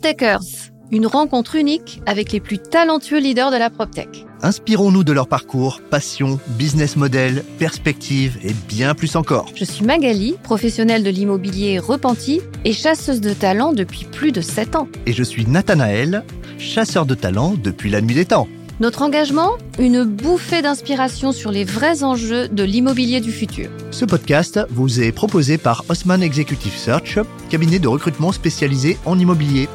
[0.00, 4.24] PropTechers, une rencontre unique avec les plus talentueux leaders de la PropTech.
[4.42, 9.46] Inspirons-nous de leur parcours, passion, business model, perspective et bien plus encore.
[9.54, 14.76] Je suis Magali, professionnelle de l'immobilier repenti et chasseuse de talent depuis plus de 7
[14.76, 14.88] ans.
[15.04, 16.24] Et je suis Nathanaël,
[16.58, 18.48] chasseur de talent depuis la nuit des temps.
[18.80, 23.68] Notre engagement Une bouffée d'inspiration sur les vrais enjeux de l'immobilier du futur.
[23.90, 27.18] Ce podcast vous est proposé par Osman Executive Search,
[27.50, 29.68] cabinet de recrutement spécialisé en immobilier.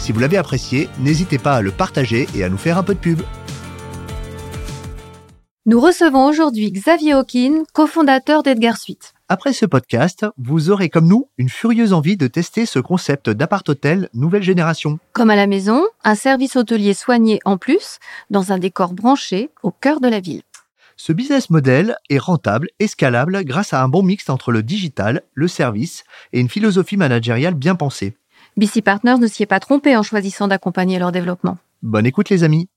[0.00, 2.94] Si vous l'avez apprécié, n'hésitez pas à le partager et à nous faire un peu
[2.94, 3.20] de pub.
[5.66, 9.12] Nous recevons aujourd'hui Xavier Hawkin, cofondateur d'Edgar Suite.
[9.28, 14.08] Après ce podcast, vous aurez comme nous une furieuse envie de tester ce concept d'appart-hôtel
[14.14, 14.98] nouvelle génération.
[15.12, 17.98] Comme à la maison, un service hôtelier soigné en plus,
[18.30, 20.42] dans un décor branché au cœur de la ville.
[20.96, 25.22] Ce business model est rentable et scalable grâce à un bon mix entre le digital,
[25.34, 28.16] le service et une philosophie managériale bien pensée.
[28.56, 31.58] BC Partners ne s'y est pas trompé en choisissant d'accompagner leur développement.
[31.82, 32.68] Bonne écoute les amis.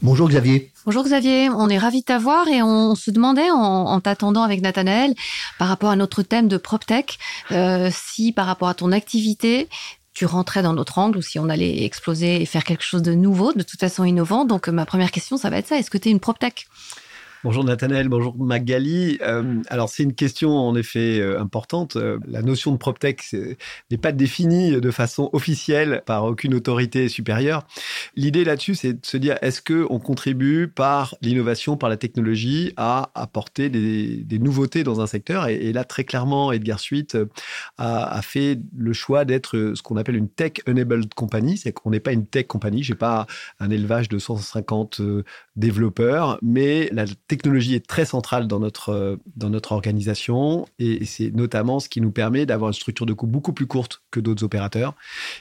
[0.00, 0.72] Bonjour Xavier.
[0.84, 5.14] Bonjour Xavier, on est ravi de t'avoir et on se demandait en, t'attendant avec Nathanaël
[5.60, 7.18] par rapport à notre thème de PropTech,
[7.52, 9.68] euh, si par rapport à ton activité,
[10.12, 13.14] tu rentrais dans notre angle ou si on allait exploser et faire quelque chose de
[13.14, 14.44] nouveau, de toute façon innovant.
[14.44, 16.66] Donc ma première question, ça va être ça, est-ce que tu es une PropTech?
[17.44, 19.18] Bonjour Nathanaël, bonjour Magali.
[19.20, 21.96] Euh, alors c'est une question en effet euh, importante.
[21.96, 23.34] Euh, la notion de PropTech
[23.90, 27.66] n'est pas définie de façon officielle par aucune autorité supérieure.
[28.14, 32.74] L'idée là-dessus, c'est de se dire est-ce que on contribue par l'innovation, par la technologie,
[32.76, 35.48] à apporter des, nouveautés dans un secteur?
[35.48, 37.18] Et, là très clairement, Edgar Suite
[37.76, 41.90] a, a fait le choix d'être ce qu'on appelle une tech enabled company, c'est qu'on
[41.90, 42.84] n'est pas une tech company.
[42.84, 43.26] J'ai pas
[43.58, 45.00] un élevage de 150
[45.56, 51.30] développeurs, mais la technologie est très centrale dans notre, euh, dans notre organisation et, c'est
[51.30, 54.44] notamment ce qui nous permet d'avoir une structure de coût beaucoup plus courte que d'autres
[54.44, 54.94] opérateurs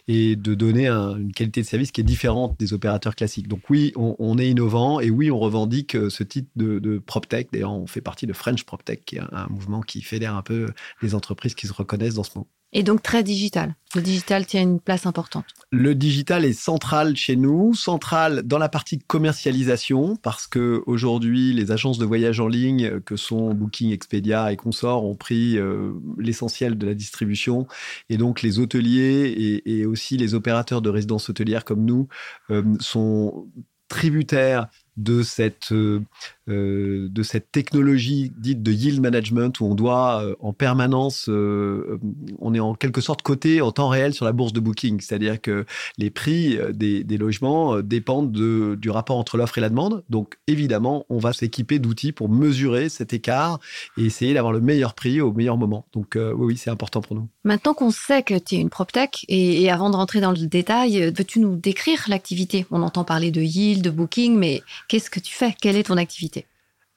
[0.07, 3.47] et de donner une qualité de service qui est différente des opérateurs classiques.
[3.47, 7.49] Donc oui, on, est innovant et oui, on revendique euh, ce titre de, de PropTech.
[7.53, 10.67] D'ailleurs, on fait partie de French PropTech, qui est un mouvement qui fédère un peu
[11.01, 12.47] les entreprises qui se reconnaissent dans ce mot.
[12.73, 13.75] Et donc très digital.
[13.93, 15.43] Le digital tient une place importante.
[15.71, 21.71] Le digital est central chez nous, central dans la partie commercialisation, parce que aujourd'hui, les
[21.71, 26.77] agences de voyage en ligne, que sont Booking, Expedia et consorts, ont pris euh, l'essentiel
[26.77, 27.67] de la distribution.
[28.09, 32.07] Et donc, les hôteliers et, aussi les opérateurs de résidences hôtelières comme nous
[32.49, 33.47] euh, sont
[33.89, 36.01] tributaires de cette euh,
[36.49, 42.53] euh, de cette technologie dite de yield management où on doit euh, en permanence, on
[42.53, 45.65] est en quelque sorte coté en temps réel sur la bourse de booking, c'est-à-dire que
[45.97, 50.03] les prix des, logements dépendent de, du rapport entre l'offre et la demande.
[50.09, 53.59] Donc évidemment, on va s'équiper d'outils pour mesurer cet écart
[53.97, 55.85] et essayer d'avoir le meilleur prix au meilleur moment.
[55.93, 57.27] Donc oui, c'est important pour nous.
[57.43, 60.37] Maintenant qu'on sait que tu es une PropTech et, et avant de rentrer dans le
[60.37, 62.65] détail, veux-tu nous décrire l'activité?
[62.71, 65.55] On entend parler de yield, de booking, mais qu'est-ce que tu fais?
[65.59, 66.45] Quelle est ton activité?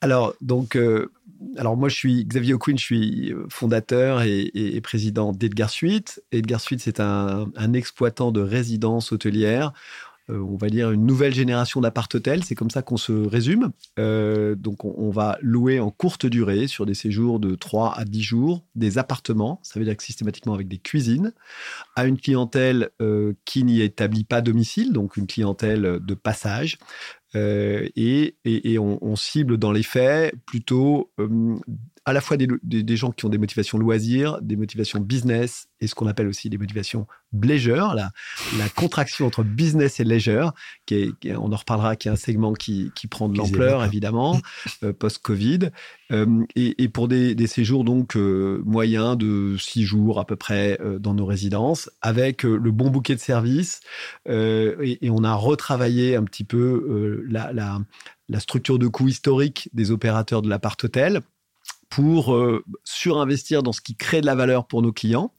[0.01, 1.11] Alors, donc, euh,
[1.57, 6.21] alors moi, je suis Xavier O'Quinn, je suis euh, fondateur et, président d'Edgar Suite.
[6.31, 9.73] Edgar Suite, c'est un, exploitant de résidences hôtelières.
[10.29, 13.71] Euh, on va dire une nouvelle génération d'appart-hôtel, c'est comme ça qu'on se résume.
[13.97, 18.63] donc, on, va louer en courte durée, sur des séjours de 3 à 10 jours,
[18.75, 21.33] des appartements, ça veut dire que systématiquement avec des cuisines,
[21.95, 22.89] à une clientèle
[23.45, 26.77] qui n'y établit pas domicile, donc une clientèle de passage,
[27.35, 28.35] euh, et,
[28.79, 31.57] on, cible dans les faits plutôt euh,
[32.05, 35.95] à la fois des, gens qui ont des motivations loisirs, des motivations business et ce
[35.95, 38.11] qu'on appelle aussi des motivations leisure, la,
[38.59, 40.53] la contraction entre business et leisure,
[40.85, 44.39] qui est, on en reparlera, qui est un segment qui, prend de l'ampleur évidemment
[44.83, 45.71] euh, post-Covid,
[46.11, 51.15] euh, et, pour des, séjours donc euh, moyens de six jours à peu près dans
[51.15, 53.79] nos résidences, avec le bon bouquet de services,
[54.29, 57.51] et, on a retravaillé un petit peu la,
[58.29, 61.21] la structure de coût historique des opérateurs de l'appart-hôtel
[61.89, 65.31] pour euh, surinvestir dans ce qui crée de la valeur pour nos clients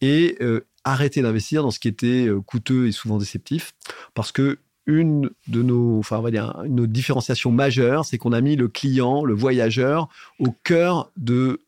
[0.00, 3.74] et euh, arrêter d'investir dans ce qui était euh, coûteux et souvent déceptif.
[4.14, 8.40] Parce que une de nos, enfin, on va dire, une différenciation majeure, c'est qu'on a
[8.40, 10.08] mis le client, le voyageur,
[10.38, 11.60] au cœur de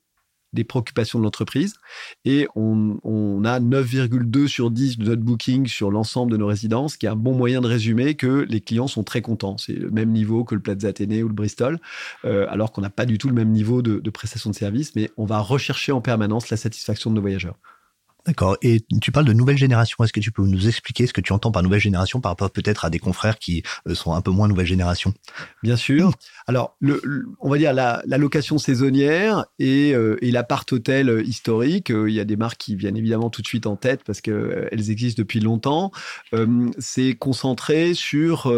[0.53, 1.75] des préoccupations de l'entreprise.
[2.25, 2.99] Et on,
[3.45, 7.17] a 9,2 sur 10 de notre booking sur l'ensemble de nos résidences, qui est un
[7.17, 9.59] bon moyen de résumer que les clients sont très contents.
[9.59, 11.79] C'est le même niveau que le Plaza Athénée ou le Bristol,
[12.25, 14.95] euh, alors qu'on n'a pas du tout le même niveau de, de prestation de service,
[14.95, 17.59] mais on va rechercher en permanence la satisfaction de nos voyageurs.
[18.25, 18.57] D'accord.
[18.63, 20.05] Et tu parles de nouvelle génération.
[20.05, 22.53] Est-ce que tu peux nous expliquer ce que tu entends par nouvelle génération par rapport
[22.53, 25.13] peut-être à des confrères qui euh, sont un peu moins nouvelle génération?
[25.65, 26.13] Bien sûr.
[26.47, 27.03] Alors, le,
[27.41, 31.91] on va dire la, location saisonnière et, euh, et l'appart hôtel historique.
[31.91, 34.21] Euh, il y a des marques qui viennent évidemment tout de suite en tête parce
[34.21, 35.91] qu'elles existent depuis longtemps.
[36.79, 38.53] C'est concentré sur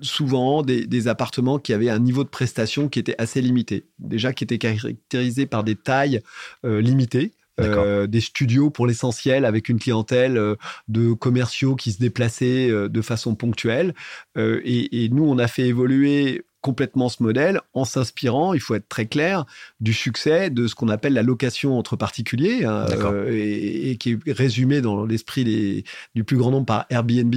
[0.00, 3.86] souvent des, des appartements qui avaient un niveau de prestation qui était assez limité.
[3.98, 6.20] Déjà qui était caractérisé par des tailles
[6.64, 7.32] limitées.
[7.60, 10.56] Euh, des studios pour l'essentiel avec une clientèle euh,
[10.88, 13.94] de commerciaux qui se déplaçaient euh, de façon ponctuelle.
[14.36, 18.88] Et, et, nous, on a fait évoluer complètement ce modèle en s'inspirant, il faut être
[18.88, 19.44] très clair,
[19.80, 24.32] du succès de ce qu'on appelle la location entre particuliers hein, euh, et, qui est
[24.32, 27.34] résumé dans l'esprit du plus grand nombre par Airbnb,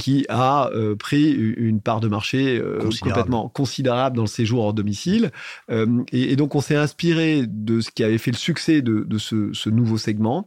[0.00, 4.72] qui a euh, pris une part de marché euh, complètement considérable dans le séjour hors
[4.72, 5.32] domicile.
[6.12, 9.52] Et, donc on s'est inspiré de ce qui avait fait le succès de, de ce,
[9.52, 10.46] ce, nouveau segment,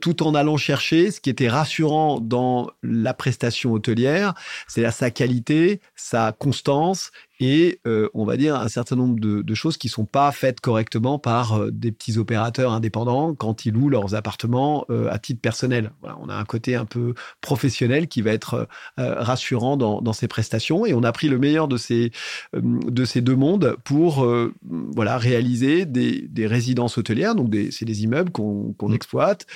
[0.00, 4.34] tout en allant chercher ce qui était rassurant dans la prestation hôtelière,
[4.68, 7.10] c'est-à-dire sa qualité, sa constance
[7.40, 11.18] et euh, on va dire un certain nombre de, choses qui sont pas faites correctement
[11.18, 15.92] par euh, des petits opérateurs indépendants quand ils louent leurs appartements euh, à titre personnel.
[16.20, 20.94] on a un côté un peu professionnel qui va être rassurant dans, ces prestations et
[20.94, 22.12] on a pris le meilleur de ces
[22.54, 24.26] de ces deux mondes pour
[24.62, 27.34] voilà réaliser des, résidences hôtelières.
[27.34, 28.94] Donc c'est des immeubles qu'on mmh.
[28.94, 29.46] exploite.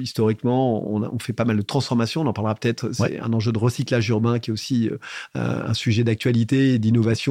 [0.00, 2.22] historiquement, on, on, fait pas mal de transformations.
[2.22, 2.92] On en parlera peut-être.
[2.92, 4.90] C'est un enjeu de recyclage urbain qui est aussi
[5.34, 6.78] un sujet d'actualité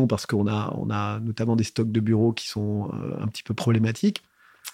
[0.08, 3.44] parce qu'on a, on a notamment des stocks de bureaux qui sont euh, un petit
[3.44, 4.24] peu problématiques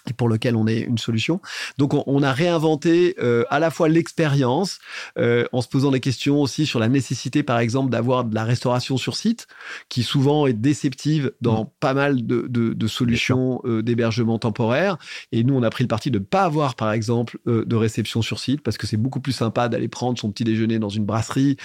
[0.08, 1.40] et pour lequel on est une solution.
[1.76, 4.78] Donc on, a réinventé euh, à la fois l'expérience,
[5.18, 8.44] euh, en se posant des questions aussi sur la nécessité, par exemple, d'avoir de la
[8.44, 9.46] restauration sur site,
[9.88, 11.70] qui souvent est déceptive dans mmh.
[11.80, 14.98] pas mal de, de, de solutions euh, d'hébergement temporaire.
[15.32, 18.22] Et nous, on a pris le parti de ne pas avoir, par exemple, de réception
[18.22, 21.04] sur site, parce que c'est beaucoup plus sympa d'aller prendre son petit déjeuner dans une
[21.04, 21.56] brasserie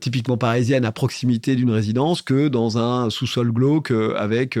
[0.00, 4.58] typiquement parisienne à proximité d'une résidence que dans un sous-sol glauque avec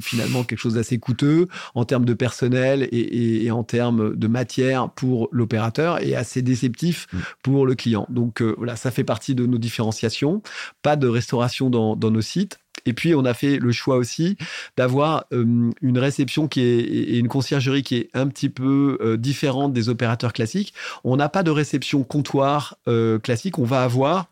[0.00, 5.30] finalement quelque chose d'assez coûteux en termes de personnel et, en termes de matière pour
[5.32, 7.18] l'opérateur et assez déceptif mm.
[7.42, 8.06] pour le client.
[8.10, 10.42] Donc euh, voilà, ça fait partie de nos différenciations.
[10.82, 12.58] Pas de restauration dans, nos sites.
[12.84, 14.36] Et puis, on a fait le choix aussi
[14.76, 19.16] d'avoir euh, une réception qui est, et une conciergerie qui est un petit peu euh,
[19.16, 20.74] différente des opérateurs classiques.
[21.04, 22.76] On n'a pas de réception comptoir
[23.22, 23.58] classique.
[23.58, 24.26] On va avoir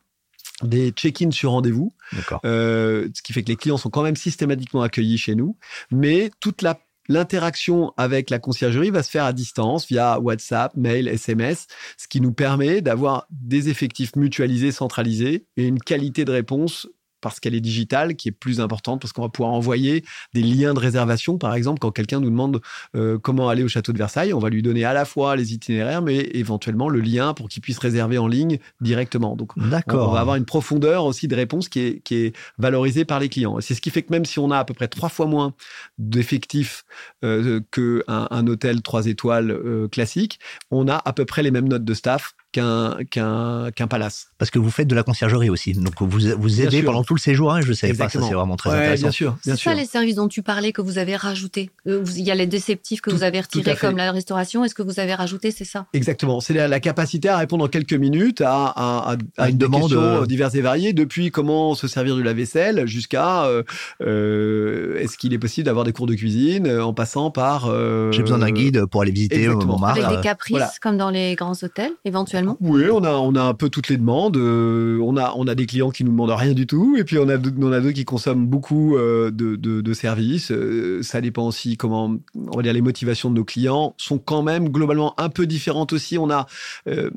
[0.63, 1.95] des check-in sur rendez-vous,
[2.43, 5.57] ce qui fait que les clients sont quand même systématiquement accueillis chez nous,
[5.91, 6.79] mais toute la
[7.09, 11.67] L'interaction avec la conciergerie va se faire à distance via WhatsApp, mail, SMS,
[11.97, 16.87] ce qui nous permet d'avoir des effectifs mutualisés, centralisés et une qualité de réponse
[17.21, 20.05] parce qu'elle est digitale, qui est plus importante, parce qu'on va pouvoir envoyer
[20.35, 22.61] des liens de réservation, par exemple, quand quelqu'un nous demande
[22.97, 25.53] euh, comment aller au château de Versailles, on va lui donner à la fois les
[25.53, 29.37] itinéraires, mais éventuellement le lien pour qu'il puisse réserver en ligne directement.
[29.37, 33.05] Donc, on, on, va avoir une profondeur aussi de réponse qui est, qui est valorisée
[33.05, 33.61] par les clients.
[33.61, 35.55] C'est ce qui fait que même si on a à peu près trois fois moins
[35.99, 36.85] d'effectifs
[37.25, 40.39] euh, qu'un un hôtel trois étoiles euh, classique,
[40.71, 44.29] on a à peu près les mêmes notes de staff qu'un qu'un palace.
[44.39, 47.21] Parce que vous faites de la conciergerie aussi, donc vous vous aidez pendant tout le
[47.21, 47.53] séjour.
[47.53, 49.03] Hein, je sais pas, ça c'est vraiment très intéressant.
[49.03, 51.71] Bien sûr, C'est ça les services dont tu parlais que vous avez rajoutés.
[51.87, 54.65] Euh, il y a les déceptifs que vous avez retirés comme la restauration.
[54.65, 55.87] Est-ce que vous avez rajouté, c'est ça?
[55.93, 56.41] Exactement.
[56.41, 60.55] C'est la, capacité à répondre en quelques minutes à, à, à, une demande euh, diverses
[60.55, 63.63] et variées, depuis comment se servir du lave-vaisselle jusqu'à euh,
[64.01, 67.67] euh, est-ce qu'il est possible d'avoir des cours de cuisine en passant par.
[68.13, 70.05] J'ai besoin d'un guide pour aller visiter Montmartre.
[70.05, 72.38] Avec des caprices comme dans les grands hôtels, éventuellement.
[72.61, 74.37] Oui, on a, on a un peu toutes les demandes.
[74.37, 77.19] Euh, on, a, on a des clients qui nous demandent rien du tout, et puis
[77.19, 80.51] on a, on a d'autres qui consomment beaucoup euh, de, de, services.
[80.51, 84.43] Euh, ça dépend aussi comment, on va dire, les motivations de nos clients sont quand
[84.43, 86.19] même globalement un peu différentes aussi.
[86.19, 86.47] On a,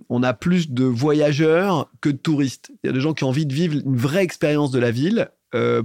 [0.09, 2.71] on a plus de voyageurs que de touristes.
[2.83, 4.91] Il y a des gens qui ont envie de vivre une vraie expérience de la
[4.91, 5.29] ville.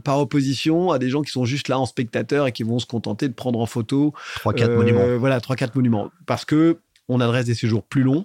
[0.05, 2.87] par opposition à des gens qui sont juste là en spectateur et qui vont se
[2.87, 5.19] contenter de prendre en photo trois quatre monuments.
[5.19, 6.79] Voilà, trois quatre monuments parce que
[7.09, 8.25] on adresse des séjours plus longs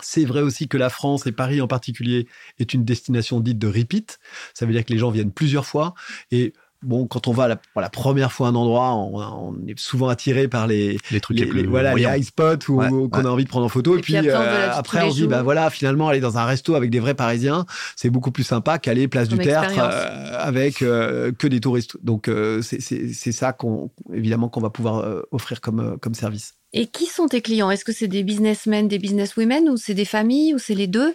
[0.00, 2.26] c'est vrai aussi que la France et Paris en particulier
[2.58, 4.18] est une destination dite de repeat.
[4.54, 5.94] Ça veut dire que les gens viennent plusieurs fois
[6.30, 6.52] et
[6.82, 10.08] bon, quand on va la, pour la première fois à un endroit, on, est souvent
[10.08, 13.48] attiré par les, les trucs les, voilà, les high spots ou qu'on a envie de
[13.48, 13.96] prendre en photo.
[13.98, 17.00] Et, puis, après, on, se dit, bah voilà, finalement, aller dans un resto avec des
[17.00, 17.66] vrais Parisiens,
[17.96, 21.96] c'est beaucoup plus sympa qu'aller place du Tertre euh, avec euh, que des touristes.
[22.02, 26.54] Donc, euh, c'est ça qu'on, évidemment, qu'on va pouvoir offrir comme, comme service.
[26.76, 27.70] Et qui sont tes clients?
[27.70, 31.14] Est-ce que c'est des businessmen, des businesswomen ou c'est des familles ou c'est les deux?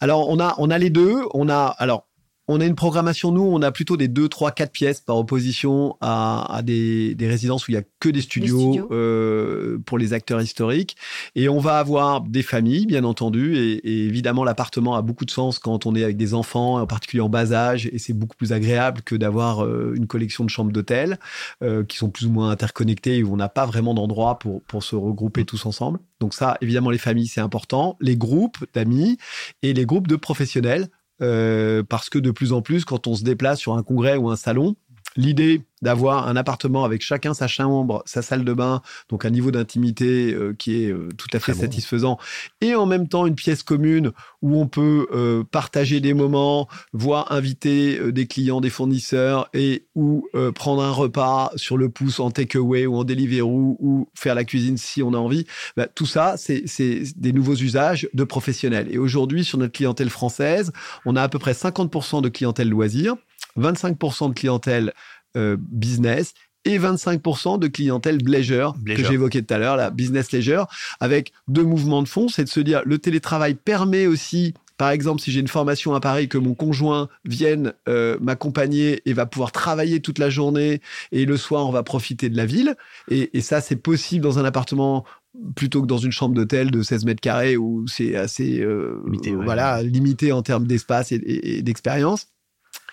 [0.00, 1.22] Alors on a on a les deux.
[1.32, 2.06] On a alors
[2.48, 5.96] on a une programmation, nous, on a plutôt des 2, 3, 4 pièces par opposition
[6.00, 10.96] à, des, résidences où il n'y a que des studios, euh, pour les acteurs historiques.
[11.36, 13.56] Et on va avoir des familles, bien entendu.
[13.56, 17.20] Et, évidemment, l'appartement a beaucoup de sens quand on est avec des enfants, en particulier
[17.20, 17.88] en bas âge.
[17.92, 21.18] Et c'est beaucoup plus agréable que d'avoir euh, une collection de chambres d'hôtel
[21.62, 24.82] euh, qui sont plus ou moins interconnectées où on n'a pas vraiment d'endroit pour, pour
[24.82, 26.00] se regrouper tous ensemble.
[26.18, 27.96] Donc ça, évidemment, les familles, c'est important.
[28.00, 29.16] Les groupes d'amis
[29.62, 30.88] et les groupes de professionnels
[31.20, 34.30] euh, parce que de plus en plus, quand on se déplace sur un congrès ou
[34.30, 34.76] un salon,
[35.16, 39.50] l'idée d'avoir un appartement avec chacun sa chambre, sa salle de bain, donc un niveau
[39.50, 42.18] d'intimité euh, qui est euh, tout à fait satisfaisant,
[42.60, 45.08] et en même temps une pièce commune où on peut
[45.50, 51.76] partager des moments, voire inviter des clients, des fournisseurs, et ou prendre un repas sur
[51.76, 55.46] le pouce en takeaway ou en Deliveroo ou faire la cuisine si on a envie.
[55.76, 56.64] Bah, tout ça, c'est
[57.16, 58.88] des nouveaux usages de professionnels.
[58.90, 60.72] Et aujourd'hui, sur notre clientèle française,
[61.04, 63.16] on a à peu près 50% de clientèle loisirs,
[63.58, 64.92] 25% de clientèle
[65.36, 70.68] euh, business et 25% de clientèle leisure, que j'évoquais tout à l'heure, la business leisure,
[71.00, 72.28] avec deux mouvements de fond.
[72.28, 76.00] C'est de se dire, le télétravail permet aussi par exemple, si j'ai une formation à
[76.00, 80.80] Paris, que mon conjoint vienne euh, m'accompagner et va pouvoir travailler toute la journée
[81.12, 82.74] et le soir, on va profiter de la ville.
[83.08, 85.04] Et, ça, c'est possible dans un appartement
[85.54, 89.34] plutôt que dans une chambre d'hôtel de 16 mètres carrés où c'est assez euh, limité,
[89.36, 92.26] voilà, limité en termes d'espace et d'expérience.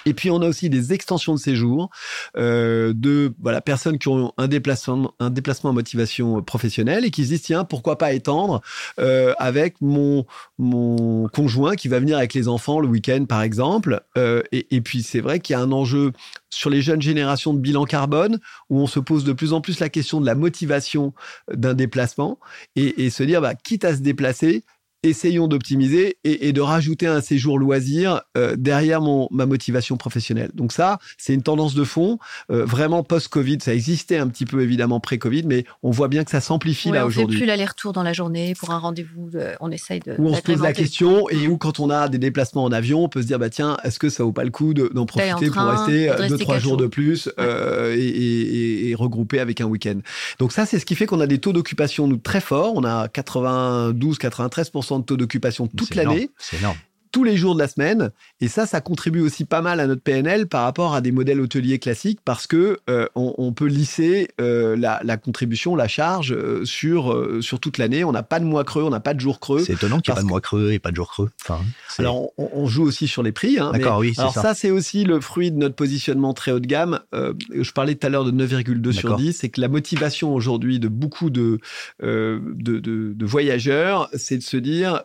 [0.05, 1.89] Et puis on a aussi des extensions de séjour
[2.37, 7.25] euh, de voilà personnes qui ont un déplacement un déplacement à motivation professionnelle et qui
[7.25, 8.61] se disent tiens pourquoi pas étendre
[8.99, 10.25] euh, avec mon
[10.57, 14.01] mon conjoint qui va venir avec les enfants le week-end par exemple.
[14.17, 16.11] Euh, et, puis c'est vrai qu'il y a un enjeu
[16.49, 18.39] sur les jeunes générations de bilan carbone
[18.69, 21.13] où on se pose de plus en plus la question de la motivation
[21.53, 22.39] d'un déplacement
[22.75, 24.63] et, et se dire bah, quitte à se déplacer
[25.03, 30.51] essayons d'optimiser et, de rajouter un séjour loisir euh, derrière mon, ma motivation professionnelle.
[30.53, 32.19] Donc ça, c'est une tendance de fond,
[32.51, 33.59] euh, vraiment post-Covid.
[33.61, 37.05] Ça existait un petit peu évidemment pré-Covid, mais on voit bien que ça s'amplifie là
[37.05, 37.37] aujourd'hui.
[37.37, 39.31] On fait plus l'aller-retour dans la journée pour un rendez-vous.
[39.61, 40.15] on essaye de.
[40.17, 43.03] Où on se pose la question et où quand on a des déplacements en avion,
[43.03, 45.49] on peut se dire bah tiens, est-ce que ça vaut pas le coup d'en profiter
[45.49, 49.99] pour rester euh, deux trois jours de plus et, et, regrouper avec un week-end.
[50.39, 52.73] Donc ça, c'est ce qui fait qu'on a des taux d'occupation nous très forts.
[52.75, 56.31] On a 92, 93 de taux d'occupation toute l'année.
[56.39, 56.77] C'est énorme
[57.11, 58.11] tous les jours de la semaine.
[58.41, 61.41] Et ça, ça contribue aussi pas mal à notre PNL par rapport à des modèles
[61.41, 67.09] hôteliers classiques parce que euh, on, peut lisser euh, la, contribution, la charge euh, sur
[67.41, 68.03] sur toute l'année.
[68.03, 69.63] On n'a pas de mois creux, on n'a pas de jours creux.
[69.63, 71.29] C'est étonnant qu'il n'y ait pas de mois creux et pas de jours creux.
[71.41, 71.59] Enfin,
[71.97, 73.59] alors, on, joue aussi sur les prix.
[73.59, 76.59] Hein, D'accord, oui, Alors ça, ça c'est aussi le fruit de notre positionnement très haut
[76.59, 76.99] de gamme.
[77.13, 79.33] je parlais tout à l'heure de 9,2 sur 10.
[79.33, 81.59] C'est que la motivation aujourd'hui de beaucoup de,
[82.01, 85.03] de, de, de, voyageurs, c'est de se dire,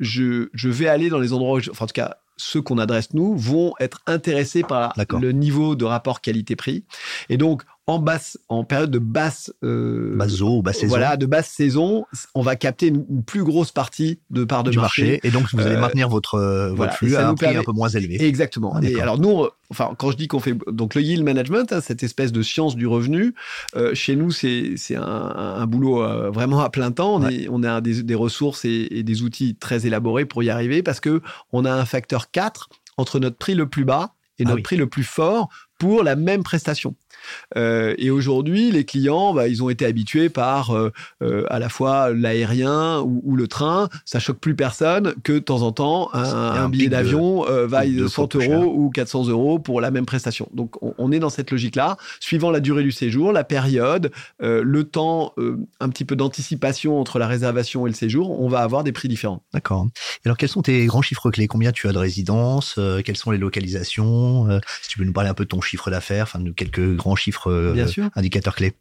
[0.00, 3.36] je, je vais aller dans les endroits enfin en tout cas ceux qu'on adresse nous,
[3.36, 6.84] vont être intéressés par le niveau de rapport qualité-prix.
[7.28, 10.88] Et donc, en basse, en période de basse, euh, basse saison.
[10.88, 15.20] Voilà, de basse saison, on va capter une, plus grosse partie de part de marché.
[15.22, 17.88] Et donc, vous allez euh, maintenir votre, euh, flux à un prix un peu moins
[17.88, 18.20] élevé.
[18.24, 18.74] Exactement.
[18.74, 21.80] Ah, et alors, nous, enfin, quand je dis qu'on fait donc le yield management, hein,
[21.80, 23.34] cette espèce de science du revenu,
[23.76, 26.02] euh, chez nous, c'est c'est un, un, boulot
[26.32, 27.16] vraiment à plein temps.
[27.16, 30.50] On, est, on a des, des ressources et, et, des outils très élaborés pour y
[30.50, 34.44] arriver parce que on a un facteur 4 entre notre prix le plus bas et
[34.44, 36.94] ah notre prix le plus fort pour la même prestation.
[37.56, 40.92] Euh, et aujourd'hui, les clients, bah, ils ont été habitués par euh,
[41.22, 43.88] euh, à la fois l'aérien ou, le train.
[44.04, 48.72] Ça choque plus personne que de temps en temps un, billet d'avion vaille 100 euros
[48.74, 50.48] ou 400 euros pour la même prestation.
[50.54, 55.34] Donc, on, est dans cette logique-là, suivant la durée du séjour, la période, le temps,
[55.80, 59.08] un petit peu d'anticipation entre la réservation et le séjour, on va avoir des prix
[59.08, 59.42] différents.
[59.52, 59.86] D'accord.
[60.24, 61.46] Alors, quels sont tes grands chiffres clés?
[61.46, 62.78] Combien tu as de résidences?
[63.04, 64.48] Quelles sont les localisations?
[64.82, 67.15] Si tu peux nous parler un peu de ton chiffre d'affaires, enfin de quelques grands
[67.16, 68.74] chiffres euh, indicateurs clés.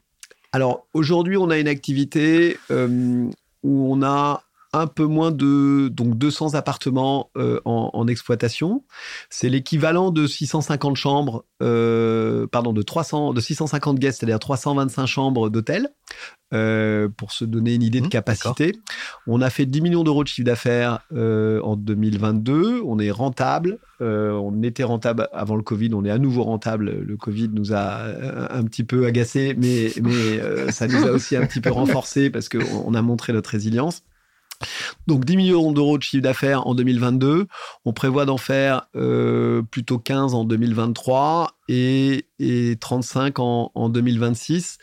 [0.52, 3.30] Alors aujourd'hui, on a une activité euh,
[3.64, 4.45] où on a
[4.80, 8.84] un peu moins de donc 200 appartements euh, en, exploitation.
[9.30, 15.90] C'est l'équivalent de 650 chambres, pardon, de 300, de 650 guests, c'est-à-dire 325 chambres d'hôtel.
[16.54, 18.72] Euh, pour se donner une idée de mmh, capacité.
[19.26, 22.82] On a fait 10 millions d'euros de chiffre d'affaires euh, en 2022.
[22.86, 23.80] On est rentable.
[24.00, 25.90] Euh, on était rentable avant le Covid.
[25.96, 26.92] On est à nouveau rentable.
[27.02, 28.04] Le Covid nous a
[28.52, 32.48] un petit peu agacé, mais, mais ça nous a aussi un petit peu renforcé parce
[32.48, 34.04] qu'on a montré notre résilience.
[35.08, 37.48] Donc 10 millions d'euros de chiffre d'affaires en 2022.
[37.86, 44.78] On prévoit d'en faire euh, plutôt 15 en 2023 et, et 35 en, en 2026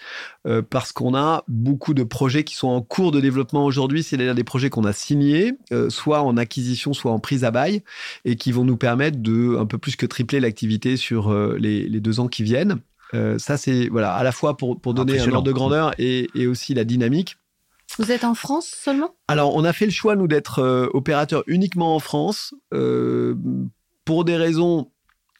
[0.47, 4.35] euh, parce qu'on a beaucoup de projets qui sont en cours de développement aujourd'hui, c'est-à-dire
[4.35, 7.83] des projets qu'on a signés, euh, soit en acquisition, soit en prise à bail,
[8.25, 12.01] et qui vont nous permettre de un peu plus que tripler l'activité sur les, les,
[12.01, 12.81] deux ans qui viennent.
[13.15, 16.29] Euh, ça, c'est voilà, à la fois pour, pour donner un ordre de grandeur et,
[16.35, 17.37] et aussi la dynamique.
[17.99, 19.15] Vous êtes en France seulement?
[19.29, 23.35] Alors, on a fait le choix, nous, d'être euh, opérateur uniquement en France euh,
[24.05, 24.91] pour des raisons,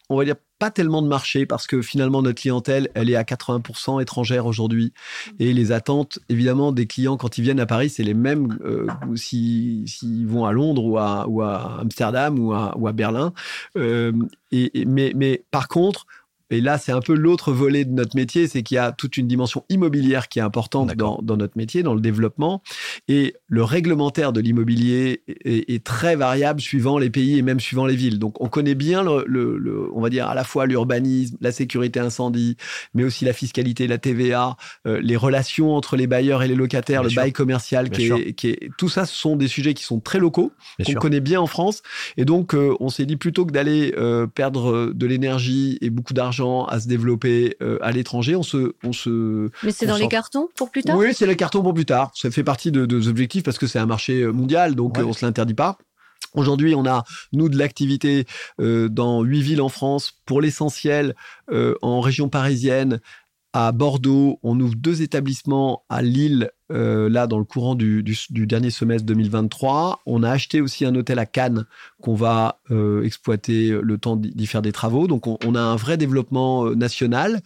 [0.09, 3.23] on va dire, pas tellement de marché parce que finalement notre clientèle elle est à
[3.23, 4.93] 80% étrangère aujourd'hui.
[5.37, 8.87] Et les attentes évidemment des clients quand ils viennent à Paris c'est les mêmes euh,
[9.17, 10.97] s'ils si, vont à Londres ou
[11.41, 13.33] à, Amsterdam ou à, Berlin.
[13.77, 14.13] Euh,
[14.53, 16.05] mais, mais par contre
[16.53, 19.17] et là, c'est un peu l'autre volet de notre métier, c'est qu'il y a toute
[19.17, 22.61] une dimension immobilière qui est importante dans, dans, notre métier, dans le développement.
[23.07, 27.87] Et le réglementaire de l'immobilier est, est, très variable suivant les pays et même suivant
[27.87, 28.19] les villes.
[28.19, 31.51] Donc, on connaît bien, le, le, le on va dire, à la fois l'urbanisme, la
[31.51, 32.55] sécurité incendie,
[32.93, 34.55] mais aussi la fiscalité, la TVA,
[34.85, 37.21] euh, les relations entre les bailleurs et les locataires, bien le sûr.
[37.23, 40.19] bail commercial, qui est, qui est, tout ça, ce sont des sujets qui sont très
[40.19, 40.51] locaux,
[40.85, 41.81] qu'on connaît bien en France.
[42.15, 46.13] Et donc, euh, on s'est dit plutôt que d'aller euh, perdre de l'énergie et beaucoup
[46.13, 48.35] d'argent à se développer euh, à l'étranger.
[48.35, 49.49] On se, on se.
[49.63, 50.97] Mais c'est dans les cartons pour plus tard?
[50.97, 52.11] Oui, c'est les cartons pour plus tard.
[52.15, 55.03] Ça fait partie de, de, des objectifs parce que c'est un marché mondial, donc ouais.
[55.03, 55.77] on se l'interdit pas.
[56.35, 58.25] Aujourd'hui, on a, nous, de l'activité
[58.59, 61.15] euh, dans huit villes en France, pour l'essentiel
[61.51, 62.99] euh, en région parisienne,
[63.53, 64.39] à Bordeaux.
[64.41, 68.69] On ouvre deux établissements à Lille euh, là dans le courant du, du, du, dernier
[68.69, 70.01] semestre 2023.
[70.05, 71.65] On a acheté aussi un hôtel à Cannes
[72.01, 75.07] qu'on va euh, exploiter le temps d'y faire des travaux.
[75.07, 77.41] Donc on, on, a un vrai développement euh, national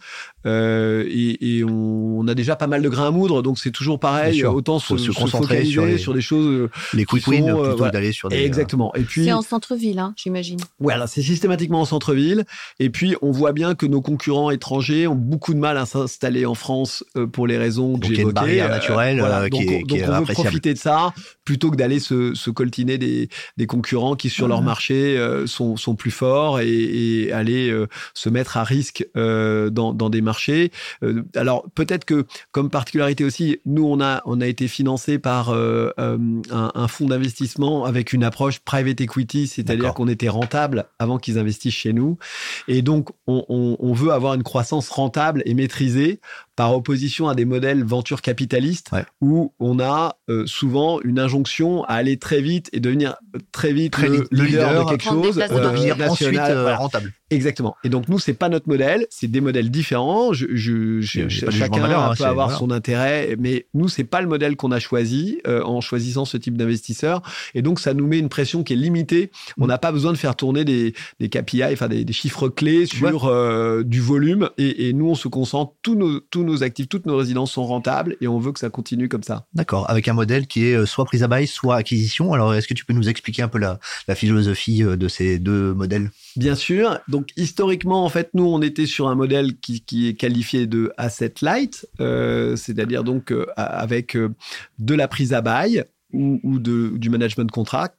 [0.46, 3.42] euh, et, et on, on, a déjà pas mal de grains à moudre.
[3.42, 4.44] Donc c'est toujours pareil.
[4.44, 7.92] Autant se, se, concentrer sur, les, sur des choses les quick wins plutôt voilà.
[7.92, 8.94] d'aller sur des exactement.
[8.94, 10.60] Et puis c'est en centre-ville, hein, j'imagine.
[10.78, 12.44] Voilà, c'est systématiquement en centre-ville.
[12.78, 16.46] Et puis on voit bien que nos concurrents étrangers ont beaucoup de mal à s'installer
[16.46, 18.22] en France pour les raisons que j'évoquais.
[18.22, 19.42] une barrière naturelle voilà.
[19.42, 21.12] euh, qui donc, est, donc qui est on veut profiter de ça
[21.44, 24.50] plutôt que d'aller se, se, coltiner des, des, concurrents qui sur mmh.
[24.50, 29.06] leur marché euh, sont, sont, plus forts et, et aller euh, se mettre à risque
[29.16, 30.70] euh, dans, dans, des marchés.
[31.02, 35.50] Euh, alors peut-être que comme particularité aussi, nous on a on a été financé par
[35.50, 41.18] euh, un, un, fonds d'investissement avec une approche private equity, c'est-à-dire qu'on était rentable avant
[41.18, 42.18] qu'ils investissent chez nous,
[42.66, 46.20] et donc on, on, on veut avoir une croissance rentable et maîtrisée
[46.58, 49.04] par opposition à des modèles venture capitalistes ouais.
[49.20, 53.14] où on a euh, souvent une injonction à aller très vite et devenir
[53.52, 56.62] très vite très le, le, leader, leader de quelque chose, euh, devenir national, ensuite euh,
[56.62, 56.76] voilà.
[56.78, 57.12] rentable.
[57.30, 57.76] Exactement.
[57.84, 60.32] Et donc nous, c'est pas notre modèle, c'est des modèles différents.
[60.32, 62.58] Je, je, je chacun peut hein, avoir voilà.
[62.58, 66.38] son intérêt, mais nous, c'est pas le modèle qu'on a choisi euh, en choisissant ce
[66.38, 67.22] type d'investisseur.
[67.54, 69.30] Et donc ça nous met une pression qui est limitée.
[69.58, 72.86] On n'a pas besoin de faire tourner des, des KPI, enfin des, des chiffres clés
[72.86, 73.30] sur ouais.
[73.30, 74.48] euh, du volume.
[74.56, 77.64] Et, et, nous, on se concentre tous nos tous nos actifs, toutes nos résidences sont
[77.64, 79.46] rentables et on veut que ça continue comme ça.
[79.54, 79.88] D'accord.
[79.90, 82.32] Avec un modèle qui est soit prise à bail, soit acquisition.
[82.32, 85.38] Alors, est-ce que tu peux nous expliquer un peu la, la philosophie euh, de ces
[85.38, 86.10] deux modèles?
[86.36, 86.98] Bien sûr.
[87.08, 90.92] Donc historiquement, en fait, nous, on était sur un modèle qui, qui est qualifié de
[90.96, 94.34] asset light, euh, c'est-à-dire donc euh, avec euh,
[94.78, 97.94] de la prise à bail ou, ou de, du management contract,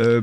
[0.00, 0.20] euh,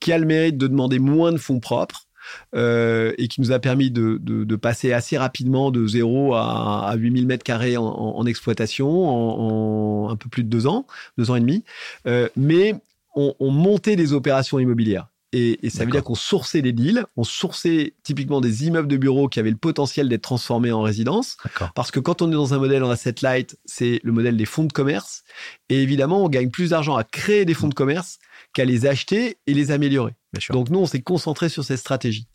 [0.00, 2.06] qui a le mérite de demander moins de fonds propres.
[2.54, 6.88] Euh, et qui nous a permis de, de, de, passer assez rapidement de 0 à,
[6.88, 10.86] à 8000 mètres carrés en, exploitation en, en, un peu plus de deux ans,
[11.18, 11.64] deux ans et demi.
[12.06, 12.74] Euh, mais
[13.14, 15.08] on, on montait des opérations immobilières.
[15.36, 18.96] Et, et ça veut dire qu'on sourçait des deals, on sourçait typiquement des immeubles de
[18.96, 21.36] bureaux qui avaient le potentiel d'être transformés en résidence.
[21.74, 24.44] Parce que quand on est dans un modèle en asset light, c'est le modèle des
[24.44, 25.24] fonds de commerce.
[25.70, 28.20] Et évidemment, on gagne plus d'argent à créer des fonds de commerce
[28.52, 30.12] qu'à les acheter et les améliorer.
[30.50, 32.26] Donc nous, on s'est concentré sur cette stratégie.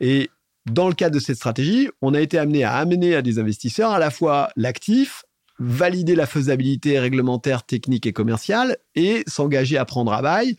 [0.00, 0.30] Et
[0.70, 3.92] dans le cadre de cette stratégie, on a été amené à amener à des investisseurs
[3.92, 5.24] à la fois l'actif,
[5.58, 10.56] valider la faisabilité réglementaire, technique et commerciale et s'engager à prendre à bail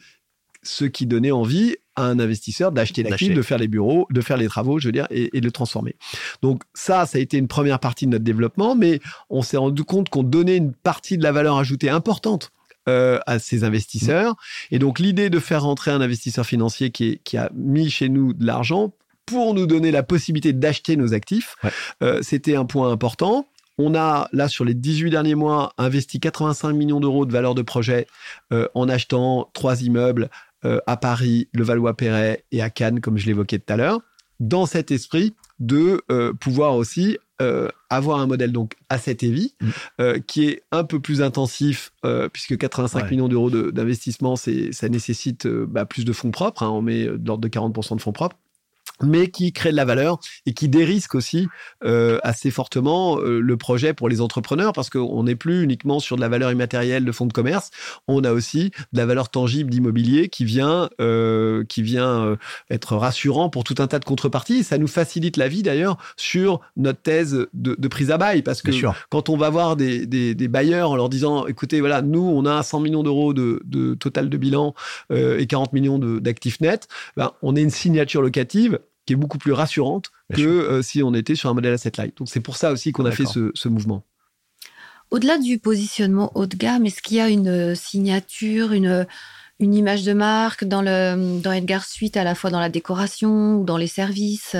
[0.63, 4.37] ce qui donnait envie à un investisseur d'acheter l'actif, de faire les bureaux, de faire
[4.37, 5.95] les travaux, je veux dire, et, et, de le transformer.
[6.41, 9.83] Donc ça, ça a été une première partie de notre développement, mais on s'est rendu
[9.83, 12.51] compte qu'on donnait une partie de la valeur ajoutée importante
[12.87, 14.31] euh, à ces investisseurs.
[14.31, 14.75] Mmh.
[14.75, 18.09] Et donc l'idée de faire rentrer un investisseur financier qui, est, qui a mis chez
[18.09, 18.93] nous de l'argent
[19.25, 21.69] pour nous donner la possibilité d'acheter nos actifs, ouais.
[22.01, 23.45] euh, c'était un point important.
[23.77, 27.61] On a, là, sur les 18 derniers mois, investi 85 millions d'euros de valeur de
[27.61, 28.07] projet
[28.51, 30.29] euh, en achetant trois immeubles
[30.65, 34.01] euh, à Paris, le Valois-Perret et à Cannes, comme je l'évoquais tout à l'heure,
[34.39, 39.69] dans cet esprit de euh, pouvoir aussi euh, avoir un modèle donc asset heavy Mm.
[40.01, 43.09] euh, qui est un peu plus intensif euh, puisque 85 Ouais.
[43.11, 46.63] millions d'euros de- d'investissement, c'est ça nécessite bah, plus de fonds propres.
[46.63, 48.37] hein, on met de l'ordre de 40% de fonds propres
[49.01, 51.47] mais qui crée de la valeur et qui dérisque aussi
[51.83, 56.15] euh, assez fortement euh, le projet pour les entrepreneurs parce qu'on n'est plus uniquement sur
[56.15, 57.69] de la valeur immatérielle de fonds de commerce,
[58.07, 62.35] on a aussi de la valeur tangible d'immobilier qui vient euh, qui vient euh,
[62.69, 64.63] être rassurant pour tout un tas de contreparties.
[64.63, 68.61] Ça nous facilite la vie d'ailleurs sur notre thèse de, de prise à bail parce
[68.61, 68.71] que
[69.09, 72.45] quand on va voir des, des, des bailleurs en leur disant écoutez voilà nous on
[72.45, 74.73] a 100 millions d'euros de, de total de bilan
[75.11, 79.39] euh, et 40 millions d'actifs nets ben, on est une signature locative qui est beaucoup
[79.39, 82.15] plus rassurante Bien que euh, si on était sur un modèle asset light.
[82.17, 84.03] Donc c'est pour ça aussi qu'on a fait ce, ce mouvement.
[85.09, 89.07] Au-delà du positionnement haut de gamme, est-ce qu'il y a une euh, signature, une,
[89.59, 93.61] une image de marque dans, le, dans Edgar Suite, à la fois dans la décoration
[93.61, 94.57] ou dans les services?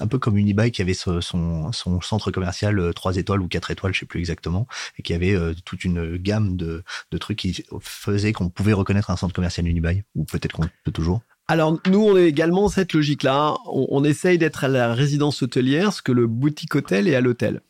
[0.00, 3.70] Un peu comme Unibail qui avait son, son centre commercial euh, 3 étoiles ou 4
[3.70, 4.66] étoiles, je sais plus exactement,
[4.98, 9.10] et qui avait euh, toute une gamme de, de trucs qui faisaient qu'on pouvait reconnaître
[9.10, 11.20] un centre commercial Unibail, ou peut-être qu'on peut toujours.
[11.52, 13.54] Alors nous, on est également cette logique-là.
[13.66, 17.20] On, on essaye d'être à la résidence hôtelière, ce que le boutique hôtel est à
[17.20, 17.60] l'hôtel.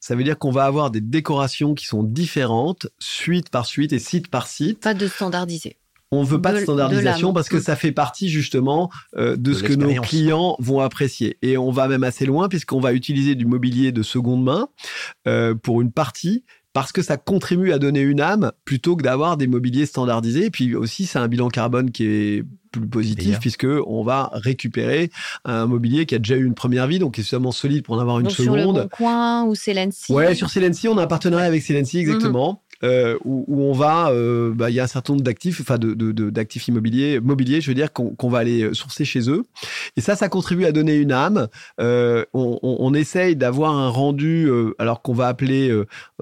[0.00, 3.98] Ça veut dire qu'on va avoir des décorations qui sont différentes, suite par suite et
[3.98, 4.80] site par site.
[4.80, 5.76] Pas de standardiser.
[6.12, 7.60] On veut pas de, De- standardisation de parce que Mm.
[7.62, 11.36] ça fait partie justement euh, de, De ce que nos clients vont apprécier.
[11.42, 14.68] Et on va même assez loin puisqu'on va utiliser du mobilier de seconde main
[15.26, 16.44] euh, pour une partie
[16.76, 20.44] parce que ça contribue à donner une âme plutôt que d'avoir des mobiliers standardisés.
[20.44, 25.10] Et puis aussi, c'est un bilan carbone qui est plus positif puisque on va récupérer
[25.46, 27.94] un mobilier qui a déjà eu une première vie, donc qui est suffisamment solide pour
[27.94, 28.76] en avoir une Donc sur le seconde.
[28.82, 30.12] Bon Coin ou Célency.
[30.12, 32.52] Ouais, sur Celency, on a un partenariat avec Celency, exactement.
[32.52, 32.58] Mhm.
[32.84, 36.68] Euh, où, on va, euh, bah, il y a un certain nombre d'actifs, enfin d'actifs
[36.68, 39.44] immobiliers, mobiliers, je veux dire, qu'on, va aller euh, sourcer chez eux.
[39.96, 41.48] Et ça, ça contribue à donner une âme.
[41.78, 45.70] On, essaye d'avoir un rendu, alors qu'on va appeler,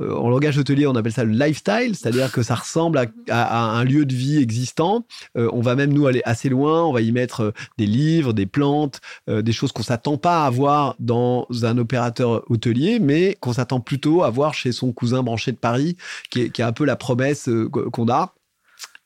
[0.00, 4.04] en langage hôtelier, on appelle ça le lifestyle, c'est-à-dire que ça ressemble à, un lieu
[4.04, 5.06] de vie existant.
[5.36, 9.00] On va même nous aller assez loin, on va y mettre des livres, des plantes,
[9.28, 14.24] des choses qu'on s'attend pas à voir dans un opérateur hôtelier, mais qu'on s'attend plutôt
[14.24, 15.96] à voir chez son cousin branché de Paris,
[16.30, 18.34] qui est, qui est un peu la promesse euh, qu'on a.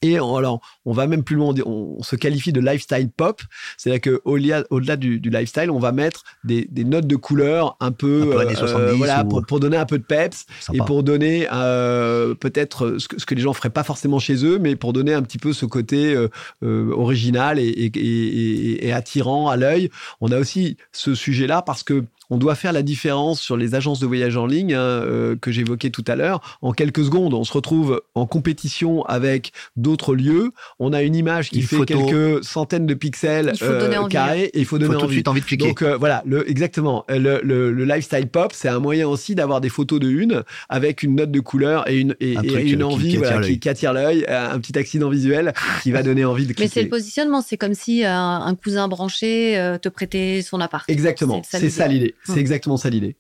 [0.00, 3.42] Et on- alors, on va même plus loin, on, se qualifie de lifestyle pop,
[3.76, 7.76] c'est-à-dire que au-delà au-delà du, du lifestyle, on va mettre des, des notes de couleur
[7.80, 10.04] un peu, Un peu années euh, 70 voilà, ou- pour, pour donner un peu de
[10.04, 10.76] peps Sympa.
[10.84, 14.44] et pour donner euh, peut-être ce que, ce que les gens feraient pas forcément chez
[14.44, 18.86] eux, mais pour donner un petit peu ce côté euh, original et, et, et- et-
[18.86, 19.90] et attirant à l'œil.
[20.20, 24.00] On a aussi ce sujet-là parce que on doit faire la différence sur les agences
[24.00, 26.58] de voyage en ligne hein, euh, que j'évoquais tout à l'heure.
[26.62, 30.50] En quelques secondes, on se retrouve en compétition avec d'autres lieux.
[30.78, 32.06] On a une image qui Une fait photo.
[32.06, 35.00] quelques centaines de pixels Il faut donner envie, carrés et il faut Il donner faut
[35.00, 35.14] tout de envie.
[35.16, 35.66] suite envie de cliquer.
[35.68, 37.04] Donc euh, voilà, le, exactement.
[37.08, 41.02] Le, le, le lifestyle pop, c'est un moyen aussi d'avoir des photos de une avec
[41.02, 43.16] une note de couleur et une, et, Un et truc, une euh, qui- envie qui
[43.16, 43.50] attire voilà, l'œil.
[43.52, 46.62] qui, qui attire l'œil, euh, un petit accident visuel qui va donner envie de cliquer.
[46.64, 47.40] Mais c'est le positionnement.
[47.42, 48.14] C'est comme si un,
[48.44, 50.88] un cousin branché euh, te prêtait son appart.
[50.90, 52.14] Exactement, c'est ça l'idée.
[52.24, 52.38] C'est Hum.
[52.38, 53.16] exactement ça l'idée.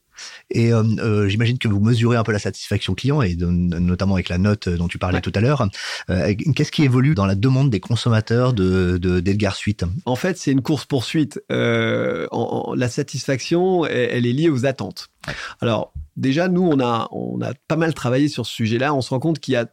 [0.50, 4.14] Et euh, euh, j'imagine que vous mesurez un peu la satisfaction client et de- notamment
[4.14, 5.22] avec la note dont tu parlais Ouais.
[5.22, 5.68] tout à l'heure.
[6.10, 9.84] Euh, Qu'est-ce qui évolue dans la demande des consommateurs de de- d'Edgar Suite?
[10.06, 11.40] En fait, c'est une course poursuite.
[11.50, 15.08] En- en- la satisfaction, elle, elle est liée aux attentes.
[15.60, 18.94] Alors déjà, nous, on a on a pas mal travaillé sur ce sujet-là.
[18.94, 19.68] On se rend compte qu'il y a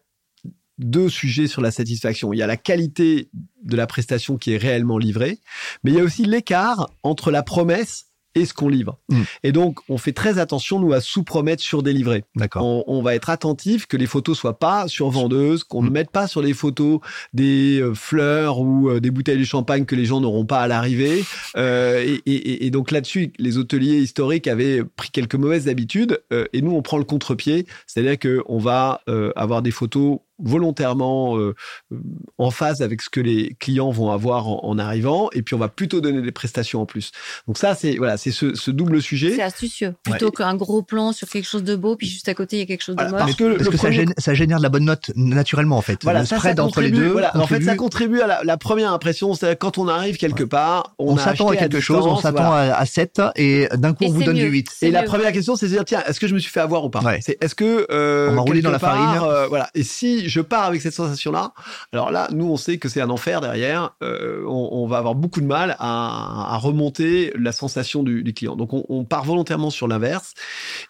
[0.78, 2.34] deux sujets sur la satisfaction.
[2.34, 3.30] Il y a la qualité
[3.64, 5.40] de la prestation qui est réellement livrée,
[5.84, 8.98] mais il y a aussi l'écart entre la promesse et ce qu'on livre.
[9.10, 9.22] Mm.
[9.44, 12.24] Et donc, on fait très attention, nous, à sous-promettre sur délivrer.
[12.36, 12.64] D'accord.
[12.66, 15.86] On, on va être attentif que les photos soient pas survendeuses, qu'on Mm.
[15.86, 17.00] ne mette pas sur les photos
[17.34, 20.68] des euh, fleurs ou euh, des bouteilles de champagne que les gens n'auront pas à
[20.68, 21.24] l'arrivée.
[21.58, 26.20] Euh, et, et- et donc là-dessus, les hôteliers historiques avaient pris quelques mauvaises habitudes
[26.52, 29.00] et nous, on prend le contre-pied, c'est-à-dire que on va
[29.38, 31.56] avoir des photos volontairement euh,
[31.92, 31.98] euh,
[32.38, 35.58] en phase avec ce que les clients vont avoir en, en arrivant et puis on
[35.60, 37.12] va plutôt donner des prestations en plus.
[37.48, 39.34] Donc ça c'est voilà, c'est ce, ce double sujet.
[39.36, 39.94] C'est astucieux.
[40.04, 42.64] Plutôt qu'un gros plan sur quelque chose de beau, puis juste à côté, il y
[42.64, 43.22] a quelque chose de Voilà, moche.
[43.22, 46.00] parce que, Parce que ça, génère, ça génère de la bonne note naturellement en fait.
[46.04, 47.12] Voilà, le ça, ça spread entre les contribue- deux.
[47.12, 47.36] voilà.
[47.38, 49.34] En fait, ça contribue- à la, la première impression.
[49.34, 52.76] C'est quand on arrive quelque part, on, s'attend à quelque chose, on s'attend voilà.
[52.76, 54.44] à, à 7 et d'un coup Et on vous donne mieux.
[54.46, 54.70] du 8.
[54.74, 56.52] C'est Et la première question, c'est de se dire tiens, est-ce que je me suis
[56.52, 57.02] fait avoir ou pas?
[57.02, 57.20] Ouais.
[57.22, 59.20] C'est est-ce que euh, On m'a roulé dans la farine.
[59.50, 59.70] voilà.
[59.76, 61.54] Et si si je pars avec cette sensation-là,
[61.94, 63.92] alors là, nous, on sait que c'est un enfer derrière.
[64.02, 68.56] Euh, on, va avoir beaucoup de mal à, remonter la sensation du, client.
[68.56, 70.34] Donc, on, part volontairement sur l'inverse.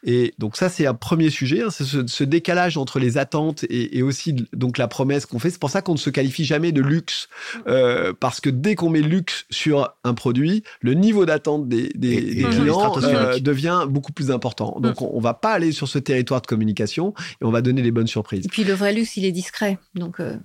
[0.04, 1.64] Et donc, ça, c'est un premier sujet.
[1.64, 5.50] Hein, c'est ce, décalage entre les attentes et, aussi donc la promesse qu'on fait.
[5.50, 7.28] C'est pour ça qu'on ne se qualifie jamais de luxe,
[7.68, 12.98] euh, parce que dès qu'on met luxe sur un produit, le niveau d'attente des, clients
[13.04, 14.78] euh, devient beaucoup plus important.
[14.80, 17.82] Donc, on, on va pas aller sur ce territoire de communication et on va donner
[17.82, 18.46] les bonnes surprises.
[18.46, 19.78] Et puis le vrai luxe, il est discret.
[19.96, 20.38] Donc euh,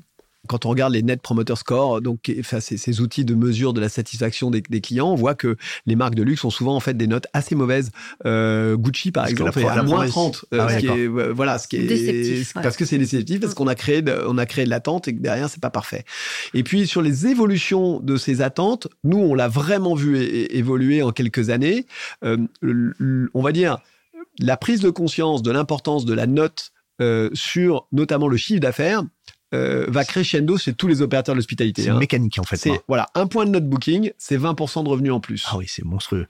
[0.46, 3.80] quand on regarde les Net Promoter Score, donc enfin, ces, ces, outils de mesure de
[3.80, 6.94] la satisfaction des, clients, on voit que les marques de luxe ont souvent en fait
[6.94, 7.90] des notes assez mauvaises.
[8.24, 11.68] Euh, Gucci par exemple est à moins 30, euh, ah ce qui est, voilà, ce
[11.68, 14.70] qui est parce que c'est déceptif parce qu'on a créé de, on a créé de
[14.70, 16.04] l'attente et que derrière c'est pas parfait.
[16.54, 21.12] Et puis sur les évolutions de ces attentes, nous on l'a vraiment vu évoluer en
[21.12, 21.86] quelques années.
[22.22, 23.78] on va dire
[24.38, 29.02] la prise de conscience de l'importance de la note euh, sur notamment le chiffre d'affaires
[29.52, 31.82] euh, va crescendo chez tous les opérateurs de l'hospitalité.
[31.82, 31.98] C'est hein.
[31.98, 32.56] mécanique en fait.
[32.56, 35.44] C'est voilà un point de note booking, c'est 20% de revenus en plus.
[35.50, 36.28] Ah oui, c'est monstrueux.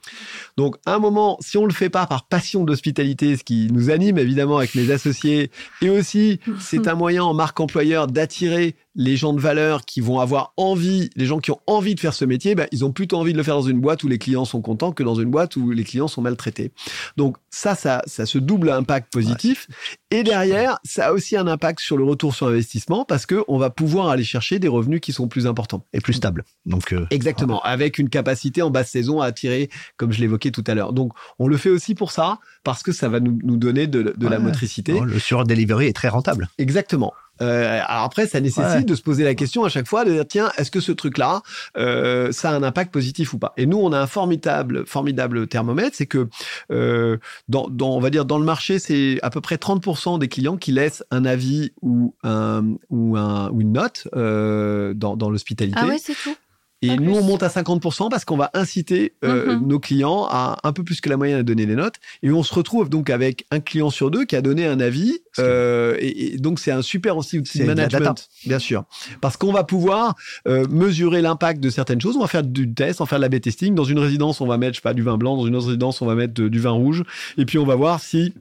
[0.57, 3.91] Donc à un moment, si on le fait pas par passion d'hospitalité, ce qui nous
[3.91, 5.51] anime évidemment avec mes associés,
[5.83, 10.19] et aussi c'est un moyen en marque employeur d'attirer les gens de valeur qui vont
[10.19, 13.17] avoir envie, les gens qui ont envie de faire ce métier, ben, ils ont plutôt
[13.17, 15.29] envie de le faire dans une boîte où les clients sont contents que dans une
[15.29, 16.71] boîte où les clients sont maltraités.
[17.17, 19.67] Donc ça, ça, ça se double impact positif.
[20.11, 23.57] et derrière, ça a aussi un impact sur le retour sur investissement parce que on
[23.57, 26.43] va pouvoir aller chercher des revenus qui sont plus importants et plus stables.
[26.65, 30.63] Donc euh, exactement, avec une capacité en basse saison à attirer, comme je l'évoquais tout
[30.67, 30.93] à l'heure.
[30.93, 34.13] Donc on le fait aussi pour ça parce que ça va nous, nous donner de,
[34.15, 34.99] de la motricité.
[34.99, 36.49] le sur delivery est très rentable.
[36.57, 37.13] Exactement.
[37.41, 40.25] Euh, alors après, ça nécessite de se poser la question à chaque fois de dire
[40.27, 41.41] tiens, est-ce que ce truc-là,
[41.77, 43.53] euh, ça a un impact positif ou pas?
[43.57, 46.29] Et nous, on a un formidable, formidable thermomètre, c'est que
[46.71, 47.17] euh,
[47.49, 50.71] dans, on va dire dans le marché, c'est à peu près 30% des clients qui
[50.71, 55.79] laissent un avis ou un ou un ou une note dans, dans l'hospitalité.
[55.81, 56.35] Ah ouais, c'est tout.
[56.81, 59.67] Et nous, on monte à 50% parce qu'on va inciter euh, mhm.
[59.67, 61.95] nos clients à un peu plus que la moyenne à donner des notes.
[62.23, 65.19] Et on se retrouve donc avec un client sur deux qui a donné un avis.
[65.37, 68.85] Euh, et, donc, c'est un super aussi outil de management, bien sûr.
[69.21, 70.15] Parce qu'on va pouvoir
[70.47, 72.17] euh, mesurer l'impact de certaines choses.
[72.17, 73.75] On va faire du test, on va faire de la B-testing.
[73.75, 75.37] Dans une résidence, on va mettre, je sais pas, du vin blanc.
[75.37, 77.03] Dans une autre résidence, on va mettre du vin rouge.
[77.37, 78.33] Et puis, on va voir si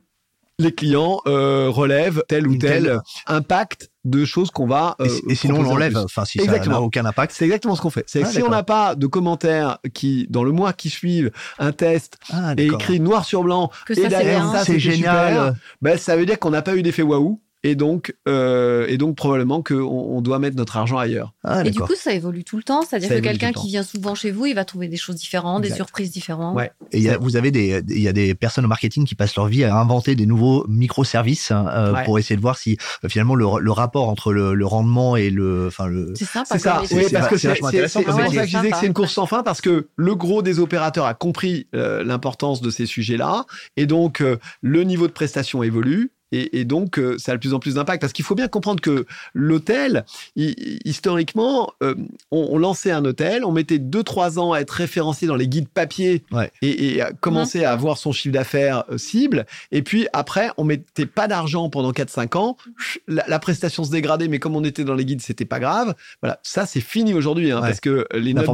[0.61, 5.61] les clients euh, relèvent tel ou tel, impact de choses qu'on va et, euh, sinon
[5.61, 7.35] on l'enlève enfin si ça n'a aucun impact.
[7.37, 8.05] C'est exactement ce qu'on fait.
[8.07, 11.73] C'est ah, si on n'a pas de commentaires qui dans le mois qui suivent un
[11.73, 15.55] test ah, et écrit noir sur blanc que et derrière ça c'est génial.
[15.83, 19.17] ben, ça veut dire qu'on n'a pas eu d'effet waouh et donc, euh, et donc
[19.17, 21.35] probablement qu'on on doit mettre notre argent ailleurs.
[21.45, 24.15] Ah, et du coup, ça évolue tout le temps, c'est-à-dire que quelqu'un qui vient souvent
[24.15, 26.57] chez vous, il va trouver des choses différentes, des surprises différentes.
[26.57, 26.73] Ouais.
[26.93, 29.37] Et y a, vous avez des, il y a des personnes au marketing qui passent
[29.37, 33.09] leur vie à inventer des nouveaux microservices hein, euh, pour essayer de voir si euh,
[33.09, 36.15] finalement le, le, rapport entre le, le, rendement et le, enfin le.
[36.17, 36.45] C'est ça.
[36.47, 36.83] C'est ça.
[36.91, 39.43] Oui, parce que c'est pour ça que je disais que c'est une course sans fin
[39.43, 43.45] parce que le gros des opérateurs a compris euh, l'importance de ces sujets-là
[43.77, 44.23] et donc
[44.63, 47.75] le niveau de prestation évolue et, et, donc, euh, ça a de plus en plus
[47.75, 48.01] d'impact.
[48.01, 50.05] Parce qu'il faut bien comprendre que l'hôtel,
[50.37, 51.95] historiquement, euh,
[52.31, 55.69] on, on, lançait un hôtel, on mettait 2-3 ans à être référencé dans les guides
[55.69, 56.25] papier
[56.63, 59.47] et, et, à commencer à avoir son chiffre d'affaires euh, cible.
[59.73, 62.57] Et puis après, on mettait pas d'argent pendant 4-5 ans.
[63.09, 65.95] La, la, prestation se dégradait, mais comme on était dans les guides, c'était pas grave.
[66.23, 68.47] Voilà, ça c'est fini aujourd'hui, hein, parce que les notes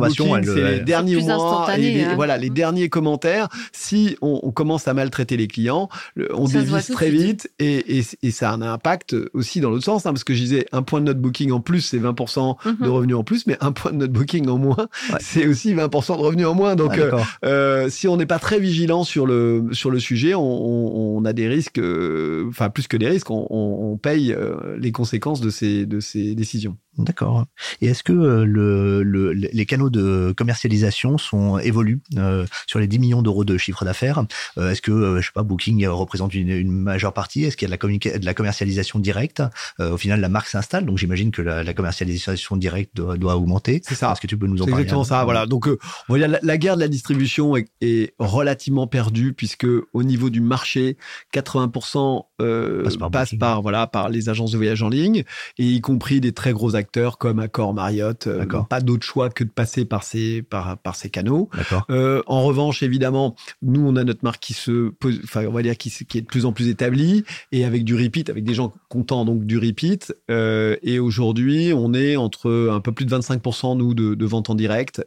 [0.45, 2.15] c'est les derniers mois, et hein.
[2.15, 3.49] voilà, les derniers commentaires.
[3.73, 5.89] Si on, on, commence à maltraiter les clients,
[6.33, 7.51] on dévisse très vite.
[7.59, 10.67] Et et, ça a un impact aussi dans l'autre sens, hein, parce que je disais
[10.73, 12.91] un point de note booking en plus, c'est 20% de mhm.
[12.91, 14.89] revenus en plus, mais un point de note booking en moins,
[15.21, 16.77] c'est aussi 20% de revenus en moins.
[16.77, 17.13] Donc, euh,
[17.45, 21.49] euh, si on n'est pas très vigilant sur le sur le sujet, on, a des
[21.49, 24.37] risques, euh, enfin plus que des risques, on, on paye
[24.79, 26.77] les conséquences de ces de ces décisions.
[26.99, 27.45] D'accord.
[27.81, 32.87] Et est-ce que euh, le, le, les canaux de commercialisation sont évoluent euh, sur les
[32.87, 34.25] 10 millions d'euros de chiffre d'affaires
[34.57, 37.45] euh, Est-ce que, je sais pas, Booking représente une, une majeure partie?
[37.45, 39.43] Est-ce qu'il y a de la, de la commercialisation directe?
[39.79, 43.83] Au final, la marque s'installe, donc j'imagine que la, la, commercialisation directe doit, doit augmenter.
[43.87, 44.13] C'est ça.
[44.13, 45.25] Est-ce que tu peux nous en parler exactement ça.
[45.25, 45.47] Voilà.
[45.47, 45.69] Donc,
[46.09, 50.03] on va dire, la, la, guerre de la distribution est, est, relativement perdue puisque au
[50.03, 50.97] niveau du marché,
[51.35, 55.25] 80% passe, par, passe par, voilà par les agences de voyage en ligne
[55.59, 56.86] et y compris des très gros acteurs
[57.19, 61.11] comme Accor, Marriott, euh, pas d'autre choix que de passer par ces par, par ces
[61.11, 61.49] canaux.
[61.91, 64.93] Euh, en revanche, évidemment, nous on a notre marque qui se,
[65.25, 67.95] enfin on va dire qui, qui est de plus en plus établie et avec du
[67.95, 70.15] repeat, avec des gens contents donc du repeat.
[70.31, 74.51] Euh, et aujourd'hui, on est entre un peu plus de 25% nous de, de vente
[74.51, 75.05] en direct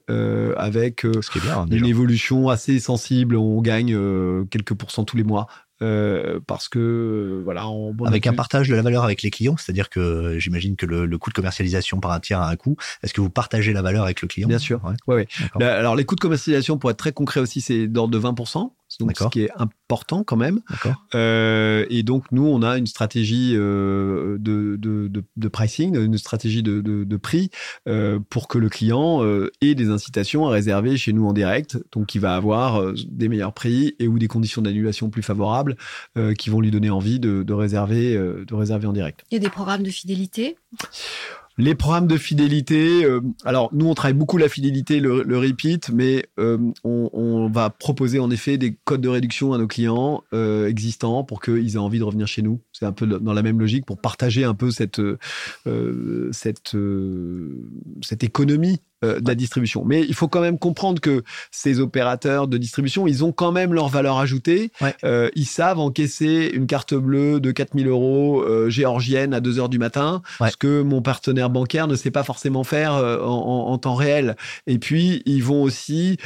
[0.57, 3.35] avec bien, une évolution assez sensible.
[3.35, 3.97] On gagne
[4.49, 5.47] quelques pourcents tous les mois
[5.81, 7.67] euh, parce que voilà.
[7.69, 11.17] On, avec un partage de la valeur avec les clients, c'est-à-dire que j'imagine que le,
[11.17, 12.75] coût de commercialisation par un tiers a un coût.
[13.03, 14.47] Est-ce que vous partagez la valeur avec le client?
[14.47, 14.81] Bien sûr.
[15.07, 15.27] Ouais.
[15.55, 18.71] Ouais, alors les coûts de commercialisation, pour être très concret aussi, c'est d'ordre de 20%
[18.99, 20.59] donc ce qui est important quand même.
[21.15, 26.63] Euh, et donc nous, on a une stratégie euh, de, de, de, pricing, une stratégie
[26.63, 27.49] de, de prix
[27.87, 31.77] euh, pour que le client euh, ait des incitations à réserver chez nous en direct.
[31.91, 35.77] Donc il va avoir euh, des meilleurs prix et ou des conditions d'annulation plus favorables
[36.17, 39.23] euh, qui vont lui donner envie de, de réserver, de réserver en direct.
[39.31, 40.57] Il y a des programmes de fidélité?
[41.59, 46.25] Les programmes de fidélité, euh, alors nous on travaille beaucoup la fidélité, le, repeat, mais
[46.39, 51.23] euh, on, va proposer en effet des codes de réduction à nos clients euh, existants
[51.23, 52.61] pour qu'ils aient envie de revenir chez nous.
[52.71, 55.01] C'est un peu dans la même logique pour partager un peu cette
[56.31, 56.77] cette
[58.01, 59.85] cette économie euh, de la distribution.
[59.85, 63.73] Mais il faut quand même comprendre que ces opérateurs de distribution, ils ont quand même
[63.73, 64.71] leur valeur ajoutée.
[65.05, 69.69] Euh, ils savent encaisser une carte bleue de 4000 euros euh, géorgienne à 2 heures
[69.69, 73.95] du matin, ce que mon partenaire bancaire ne sait pas forcément faire en, en, temps
[73.95, 74.35] réel.
[74.67, 76.17] Et puis, ils vont aussi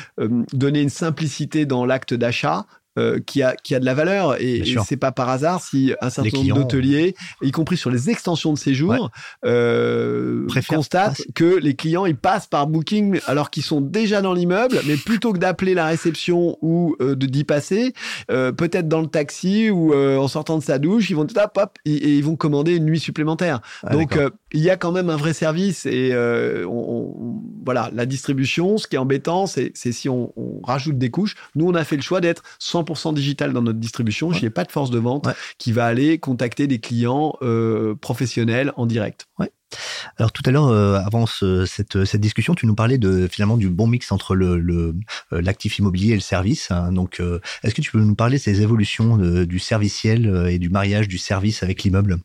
[0.51, 2.65] donner une simplicité dans l'acte d'achat
[2.97, 5.93] euh, qui a qui a de la valeur et, et c'est pas par hasard si
[6.01, 9.11] un certain nombre d'hôteliers, y compris sur les extensions de séjour,
[9.45, 14.79] euh, constatent que les clients ils passent par Booking alors qu'ils sont déjà dans l'immeuble,
[14.85, 17.93] mais plutôt que d'appeler la réception ou euh, de d'y passer,
[18.31, 21.57] euh, peut-être dans le taxi ou euh, en sortant de sa douche, ils vont hop
[21.57, 23.61] hop et, ils vont commander une nuit supplémentaire.
[23.83, 24.17] Ah, Donc
[24.51, 28.77] il y a quand même un vrai service et on, voilà la distribution.
[28.77, 31.35] Ce qui est embêtant, c'est si on, on rajoute des couches.
[31.55, 34.31] Nous on a fait le choix d'être 100 100% digital dans notre distribution.
[34.31, 38.71] Je n'ai pas de force de vente qui va aller contacter des clients euh, professionnels
[38.75, 39.27] en direct.
[39.39, 39.51] Ouais.
[40.17, 43.87] Alors tout à l'heure, euh, avant cette, discussion, tu nous parlais de finalement du bon
[43.87, 44.93] mix entre le, euh,
[45.31, 46.71] l'actif immobilier et le service.
[46.71, 46.91] Hein.
[46.91, 47.21] Donc,
[47.63, 51.17] est-ce que tu peux nous parler de ces évolutions du serviciel et du mariage du
[51.17, 52.19] service avec l'immeuble?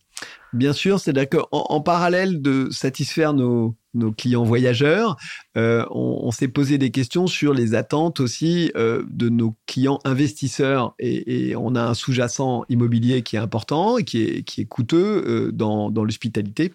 [0.53, 5.17] Bien sûr, c'est-à-dire qu'en en parallèle de satisfaire nos, nos clients voyageurs,
[5.59, 10.95] euh, on, s'est posé des questions sur les attentes aussi euh, de nos clients investisseurs.
[10.99, 15.25] Et, on a un sous-jacent immobilier qui est important et qui est, qui est coûteux
[15.27, 16.73] euh, dans, dans l'hospitalité.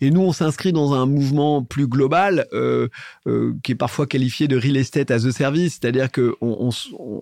[0.00, 2.88] Et nous, on s'inscrit dans un mouvement plus global euh,
[3.26, 6.70] euh, qui est parfois qualifié de real estate as a service, c'est-à-dire qu'il on,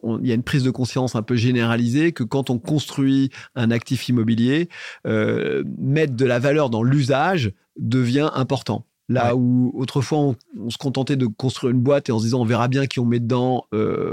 [0.03, 3.71] on, y a une prise de conscience un peu généralisée que quand on construit un
[3.71, 4.69] actif immobilier,
[5.07, 8.85] euh, mettre de la valeur dans l'usage devient important.
[9.11, 10.19] Là où autrefois
[10.57, 13.01] on, se contentait de construire une boîte et en se disant on verra bien qui
[13.01, 13.67] on met dedans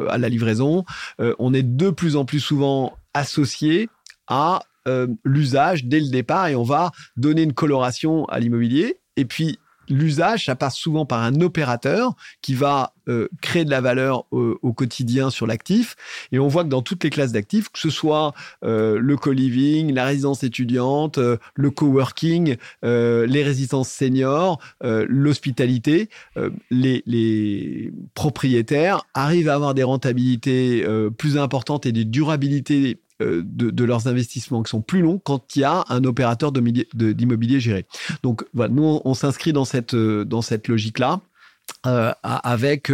[0.10, 0.84] à la livraison,
[1.18, 3.88] on est de plus en plus souvent associé
[4.28, 9.00] à euh, l'usage dès le départ et on va donner une coloration à l'immobilier.
[9.16, 13.82] Et puis l'usage, ça passe souvent par un opérateur qui va euh, créer de la
[13.82, 15.96] valeur au, quotidien sur l'actif.
[16.32, 19.94] Et on voit que dans toutes les classes d'actifs, que ce soit euh, le co-living,
[19.94, 26.10] la résidence étudiante, le coworking, les résidences seniors, l'hospitalité,
[26.70, 30.86] les, les, propriétaires arrivent à avoir des rentabilités
[31.18, 35.60] plus importantes et des durabilités euh, de, leurs investissements qui sont plus longs quand il
[35.60, 37.86] y a un opérateur d'immobilier géré.
[38.24, 41.22] Donc voilà, nous on, s'inscrit dans cette euh, dans cette logique là.
[41.86, 42.92] Euh, avec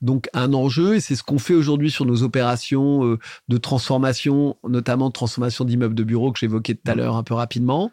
[0.00, 5.08] donc un enjeu et c'est ce qu'on fait aujourd'hui sur nos opérations de transformation, notamment
[5.08, 7.90] de transformation d'immeubles de bureaux que j'évoquais tout à l'heure un peu rapidement.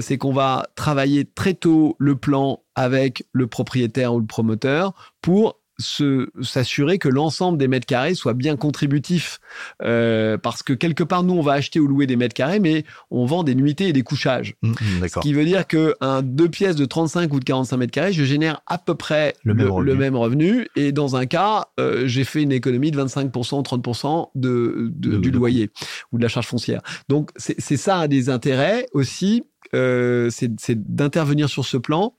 [0.00, 5.59] c'est qu'on va travailler très tôt le plan avec le propriétaire ou le promoteur pour
[5.80, 9.40] s'assurer que l'ensemble des mètres carrés soit bien contributif.
[9.82, 12.84] Euh, parce que quelque part, nous, on va acheter ou louer des mètres carrés, mais
[13.10, 14.54] on vend des nuitées et des couchages.
[14.62, 17.76] Mmh, mmh, ce qui veut dire que un deux pièces de 35 ou de 45
[17.76, 20.68] mètres carrés, je génère à peu près le, même, revenu.
[20.76, 25.30] Et dans un cas, euh, j'ai fait une économie de 25% ou 30% de, du
[25.30, 25.70] loyer
[26.12, 26.82] ou de la charge foncière.
[27.08, 29.44] Donc, c'est ça un des intérêts aussi.
[29.72, 32.14] Euh, c'est d'intervenir sur ce plan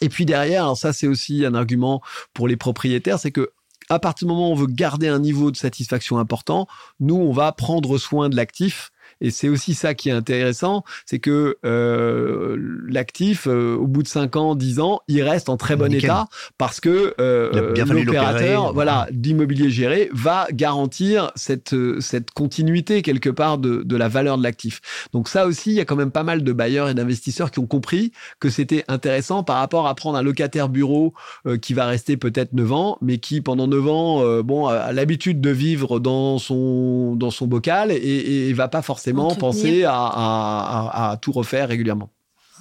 [0.00, 2.02] et puis derrière, alors ça c'est aussi un argument
[2.34, 3.50] pour les propriétaires, c'est que
[3.88, 6.68] à partir du moment où on veut garder un niveau de satisfaction important,
[7.00, 11.18] nous on va prendre soin de l'actif et c'est aussi ça qui est intéressant, c'est
[11.18, 12.56] que euh,
[12.88, 16.28] l'actif, euh, au bout de 5 ans, 10 ans, il reste en très bon état
[16.58, 23.82] parce que euh, l'opérateur voilà, d'immobilier géré va garantir cette, cette continuité quelque part de,
[23.82, 24.80] de la valeur de l'actif.
[25.12, 27.58] Donc ça aussi, il y a quand même pas mal de bailleurs et d'investisseurs qui
[27.58, 31.12] ont compris que c'était intéressant par rapport à prendre un locataire bureau
[31.46, 34.92] euh, qui va rester peut-être 9 ans, mais qui pendant 9 ans euh, bon, a
[34.92, 41.18] l'habitude de vivre dans son, dans son bocal et, et va pas forcément penser à,
[41.20, 42.10] tout refaire régulièrement.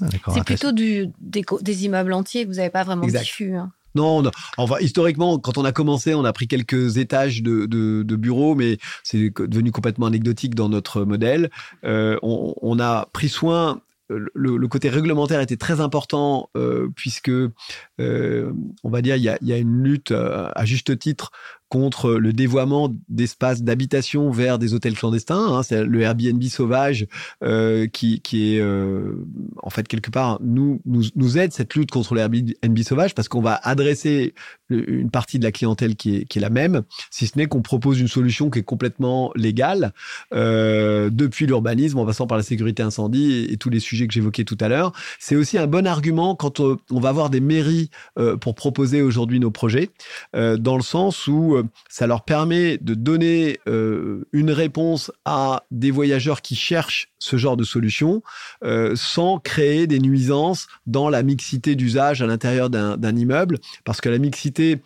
[0.01, 3.55] Ah, c'est plutôt du, des, immeubles entiers que vous n'avez pas vraiment dessus.
[3.55, 3.71] Hein.
[3.95, 4.23] Non,
[4.57, 8.77] Enfin, historiquement, quand on a commencé, on a pris quelques étages de, de, bureaux, mais
[9.03, 11.49] c'est devenu complètement anecdotique dans notre modèle.
[11.83, 18.51] Euh, on, on, a pris soin le, côté réglementaire était très important euh, puisque, euh,
[18.83, 21.31] on va dire, il y a, y a, une lutte euh, à juste titre
[21.69, 25.57] contre le dévoiement d'espaces d'habitation vers des hôtels clandestins.
[25.57, 27.07] Hein, c'est le Airbnb sauvage
[27.43, 29.25] euh, qui, qui est euh,
[29.61, 33.27] en fait quelque part nous, nous, nous aide cette lutte contre le Airbnb sauvage parce
[33.27, 34.33] qu'on va adresser
[34.69, 37.61] une partie de la clientèle qui est, qui est la même, si ce n'est qu'on
[37.61, 39.93] propose une solution qui est complètement légale
[40.33, 44.45] euh, depuis l'urbanisme en passant par la sécurité incendie et, tous les sujets que j'évoquais
[44.45, 44.93] tout à l'heure.
[45.19, 49.01] C'est aussi un bon argument quand on, on va avoir des mairies euh, pour proposer
[49.01, 49.89] aujourd'hui nos projets,
[50.35, 55.63] euh, dans le sens où euh, ça leur permet de donner euh, une réponse à
[55.71, 58.23] des voyageurs qui cherchent ce genre de solution
[58.63, 63.59] euh, sans créer des nuisances dans la mixité d'usage à l'intérieur d'un immeuble.
[63.85, 64.81] Parce que la mixité,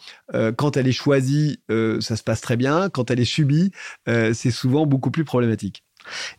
[0.58, 2.90] quand elle est choisie, ça se passe très bien.
[2.90, 3.72] Quand elle est subie,
[4.06, 5.84] c'est souvent beaucoup plus problématique.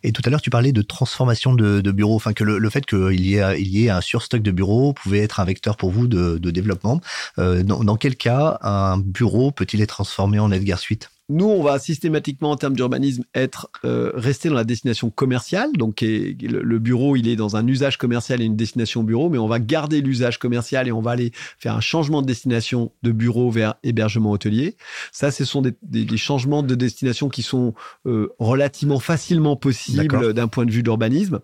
[0.03, 3.25] Et tout à l'heure, tu parlais de transformation de, bureaux, enfin que le, fait qu'il
[3.25, 7.01] y, ait, un surstock de bureaux pouvait être un vecteur pour vous de, développement.
[7.39, 11.09] Euh, dans, dans, quel cas un bureau peut-il être transformé en Edgar Suite?
[11.27, 15.71] Nous, on va systématiquement, en termes d'urbanisme, être euh, resté dans la destination commerciale.
[15.73, 19.47] Donc, le, bureau, il est dans un usage commercial et une destination bureau, mais on
[19.47, 23.49] va garder l'usage commercial et on va aller faire un changement de destination de bureau
[23.49, 24.77] vers hébergement hôtelier.
[25.11, 27.73] Ça, ce sont des, changements de destination qui sont
[28.05, 31.39] euh, relativement facilement possibles d'un point de vue d'urbanisme.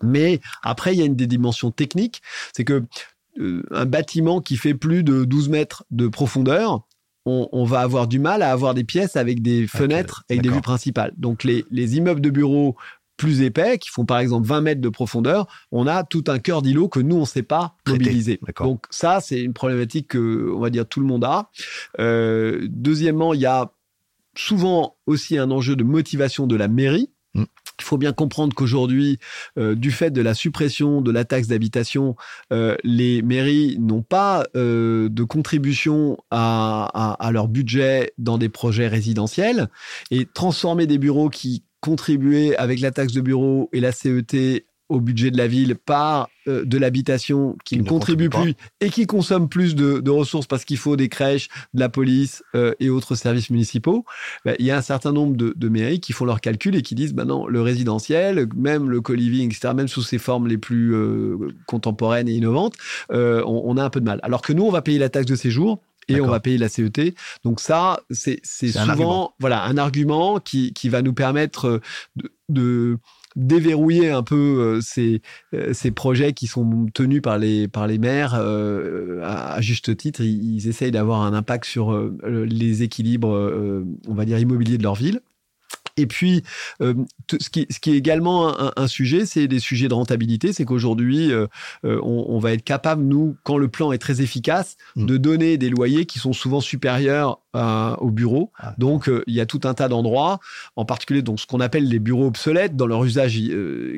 [0.00, 2.84] Mais après, il y a une des dimensions techniques, c'est que
[3.40, 6.86] euh, un bâtiment qui fait plus de 12 mètres de profondeur,
[7.28, 10.60] on, va avoir du mal à avoir des pièces avec des fenêtres et des vues
[10.60, 11.12] principales.
[11.16, 12.76] Donc les, immeubles de bureaux
[13.16, 16.62] plus épais, qui font par exemple 20 mètres de profondeur, on a tout un cœur
[16.62, 18.40] d'îlot que nous, on ne sait pas mobiliser.
[18.60, 21.50] Donc ça, c'est une problématique que, on va dire, tout le monde a.
[21.98, 23.72] Euh, deuxièmement, il y a
[24.36, 27.10] souvent aussi un enjeu de motivation de la mairie.
[27.80, 29.18] Il faut bien comprendre qu'aujourd'hui,
[29.56, 32.16] euh, du fait de la suppression de la taxe d'habitation,
[32.52, 38.88] euh, les mairies n'ont pas euh, de contribution à, à, leur budget dans des projets
[38.88, 39.68] résidentiels.
[40.10, 45.00] Et transformer des bureaux qui contribuaient avec la taxe de bureau et la CET au
[45.00, 49.48] budget de la ville par euh, de l'habitation qui, ne contribue, plus et qui consomme
[49.48, 53.50] plus de, ressources parce qu'il faut des crèches, de la police euh, et autres services
[53.50, 54.04] municipaux,
[54.44, 56.94] bah, il y a un certain nombre de, mairies qui font leurs calculs et qui
[56.94, 60.94] disent bah non, le résidentiel, même le co-living, etc., même sous ses formes les plus
[60.94, 61.36] euh,
[61.66, 62.74] contemporaines et innovantes,
[63.10, 64.18] on, a un peu de mal.
[64.22, 66.68] Alors que nous, on va payer la taxe de séjour et on va payer la
[66.68, 67.14] CET.
[67.44, 71.80] Donc ça, c'est souvent voilà un argument qui, qui va nous permettre
[72.48, 72.98] de
[73.36, 75.22] déverrouiller un peu euh, ces,
[75.54, 77.68] euh, ces projets qui sont tenus par les,
[77.98, 80.22] maires euh, à, juste titre.
[80.22, 83.28] Ils, essayent d'avoir un impact sur les équilibres,
[84.08, 85.20] on va dire, immobiliers de leur ville.
[85.98, 86.42] Et puis,
[86.80, 86.94] euh,
[87.40, 90.52] ce, qui, ce, qui, est également un, sujet, c'est des sujets de rentabilité.
[90.52, 91.46] C'est qu'aujourd'hui, euh,
[91.84, 95.06] euh, on, va être capable, nous, quand le plan est très efficace, mm.
[95.06, 98.52] de donner des loyers qui sont souvent supérieurs au bureau.
[98.56, 98.74] Ah.
[98.78, 100.38] Donc, il y a tout un tas d'endroits,
[100.76, 103.40] en particulier donc ce qu'on appelle les bureaux obsolètes dans leur usage,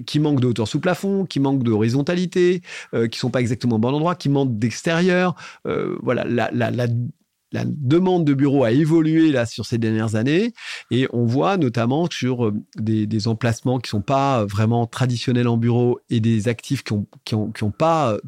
[0.07, 2.63] qui manquent de hauteur sous plafond, qui manquent d'horizontalité,
[3.11, 5.35] qui sont pas exactement au bon endroit, qui manquent d'extérieur.
[6.01, 6.87] voilà, la, la, la
[7.53, 10.53] la demande de bureaux a évolué là sur ces dernières années
[10.91, 16.01] et on voit notamment sur euh, des, emplacements qui sont pas vraiment traditionnels en bureau
[16.11, 18.19] et des actifs qui ont, qui ont, qui ont pas euh,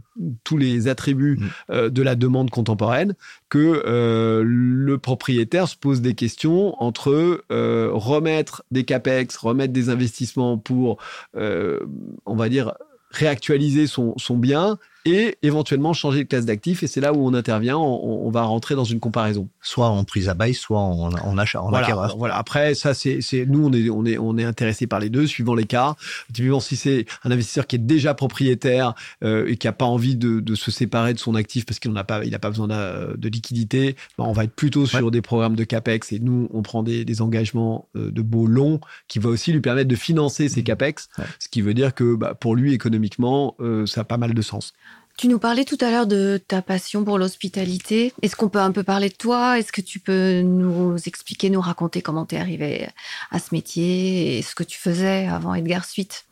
[0.44, 1.48] tous les attributs mm.
[1.70, 3.14] euh, de la demande contemporaine
[3.48, 10.96] que le propriétaire se pose des questions entre remettre des capex, remettre des investissements pour,
[11.34, 12.72] on va dire,
[13.10, 16.82] réactualiser son, son bien et éventuellement changer de classe d'actifs.
[16.82, 17.76] Et c'est là où on intervient.
[17.78, 19.48] On, va rentrer dans une comparaison.
[19.60, 22.16] Soit en prise à bail, soit en, en achat, en voilà, acquéreur.
[22.16, 22.36] Voilà.
[22.36, 25.26] Après, ça, c'est, c'est nous, on est, on est, on est intéressé par les deux,
[25.26, 25.96] suivant les cas.
[26.32, 30.16] Typiquement, si c'est un investisseur qui est déjà propriétaire euh, et qui a pas envie
[30.16, 32.68] de, de, se séparer de son actif parce qu'il n'a pas, il a pas besoin
[32.68, 36.12] de, de liquidité, ben, on va être plutôt sur des programmes de capex.
[36.12, 39.60] Et nous, on prend des, des engagements euh, de beaux longs qui va aussi lui
[39.60, 40.64] permettre de financer ses mmh.
[40.64, 44.32] capex, ce qui veut dire que bah, pour lui économiquement, euh, ça a pas mal
[44.32, 44.72] de sens.
[45.18, 48.12] Tu nous parlais tout à l'heure de ta passion pour l'hospitalité.
[48.22, 49.58] Est-ce qu'on peut un peu parler de toi?
[49.58, 52.88] Est-ce que tu peux nous expliquer, nous raconter comment tu es arrivé
[53.30, 56.24] à ce métier et ce que tu faisais avant Edgar Suite?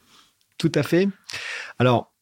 [0.58, 1.08] Tout à fait.
[1.78, 2.12] Alors,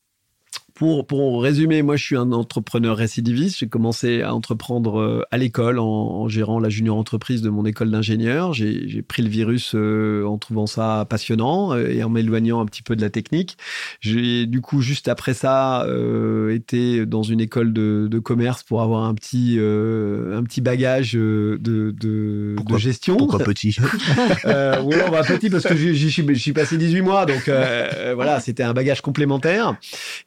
[0.79, 3.59] pour, pour résumer, moi, je suis un entrepreneur récidiviste.
[3.59, 7.91] J'ai commencé à entreprendre euh, à l'école en, gérant la junior entreprise de mon école
[7.91, 8.55] d'ingénieur.
[8.55, 12.85] J'ai pris le virus euh, en trouvant ça passionnant euh, et en m'éloignant un petit
[12.85, 13.59] peu de la technique.
[13.99, 15.85] J'ai du coup, juste après ça,
[16.49, 21.59] été dans une école de, de, commerce pour avoir un petit, un petit bagage de,
[21.61, 23.17] de, de gestion.
[23.17, 23.77] Pourquoi petit?
[24.45, 27.27] Oui, on va petit parce que j'y suis passé 18 mois.
[27.27, 27.51] Donc
[28.15, 29.77] voilà, c'était un bagage complémentaire.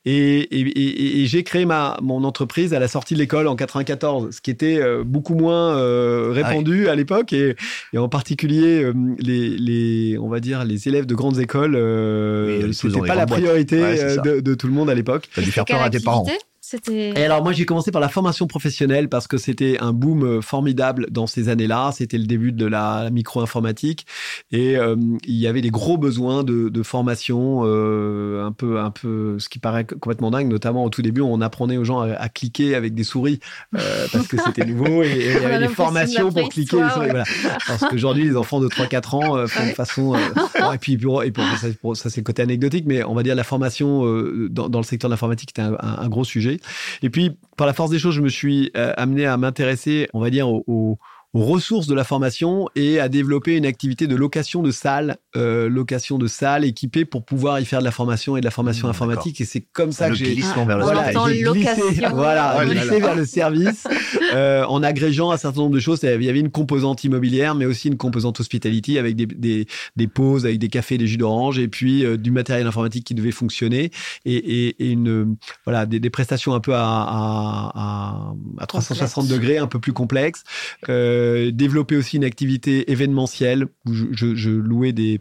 [0.03, 4.51] Et, j'ai créé ma, mon entreprise à la sortie de l'école en 94, ce qui
[4.51, 7.33] était euh, beaucoup moins euh, répandu à l'époque.
[7.33, 7.55] Et,
[7.95, 12.99] en particulier, euh, les, les, on va dire, les élèves de grandes écoles, oui, c'était
[13.01, 15.29] pas la priorité de, de, tout le monde à l'époque.
[15.33, 16.25] Ça a dû faire peur à tes parents.
[16.89, 20.41] Et alors moi j'ai commencé par la formation professionnelle parce que c'était un boom euh,
[20.41, 21.91] formidable dans ces années-là.
[21.93, 24.05] C'était le début de la, micro-informatique
[24.51, 24.95] et euh,
[25.25, 29.49] il y avait des gros besoins de, de formation, euh, un peu, un peu, ce
[29.49, 30.47] qui paraît complètement dingue.
[30.47, 33.39] Notamment au tout début, on apprenait aux gens à, cliquer avec des souris
[33.71, 36.77] parce que c'était nouveau et, il y avait des formations pour cliquer.
[36.81, 37.23] les souris, voilà.
[37.67, 40.15] Parce qu'aujourd'hui les enfants de 3-4 ans font de façon
[40.73, 43.43] et puis, et pour, ça, ça c'est le côté anecdotique, mais on va dire la
[43.43, 44.03] formation
[44.49, 46.59] dans, dans le secteur de l'informatique était un, un, gros sujet.
[47.01, 50.19] Et puis, par la force des choses, je me suis euh, amené à m'intéresser, on
[50.19, 50.99] va dire, au,
[51.33, 55.69] aux ressources de la formation et à développer une activité de location de salles, euh,
[55.69, 58.87] location de salles équipées pour pouvoir y faire de la formation et de la formation
[58.87, 59.41] mmh, informatique.
[59.41, 63.15] Et c'est comme ça que j'ai glissement vers le voilà, glissé, voilà, oh glissé vers
[63.15, 63.87] le service
[64.33, 66.01] euh, en agrégeant un certain nombre de choses.
[66.03, 70.07] Il y avait une composante immobilière, mais aussi une composante hospitality avec des, des, des
[70.07, 73.31] pauses, avec des cafés, des jus d'orange et puis euh, du matériel informatique qui devait
[73.31, 73.91] fonctionner
[74.25, 79.57] et, et, et une voilà des, des, prestations un peu à, à, à, 360 degrés,
[79.57, 80.43] un peu plus complexes.
[80.89, 85.19] Euh, euh, développer aussi une activité événementielle où je, louais du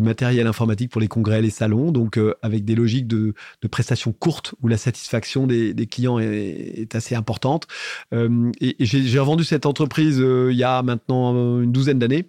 [0.00, 3.34] matériel informatique pour les congrès, les salons, donc euh, avec des logiques de,
[3.70, 7.66] prestations courtes où la satisfaction des, clients est, assez importante.
[8.12, 12.26] Euh, et, et j'ai revendu cette entreprise il y a maintenant une douzaine d'années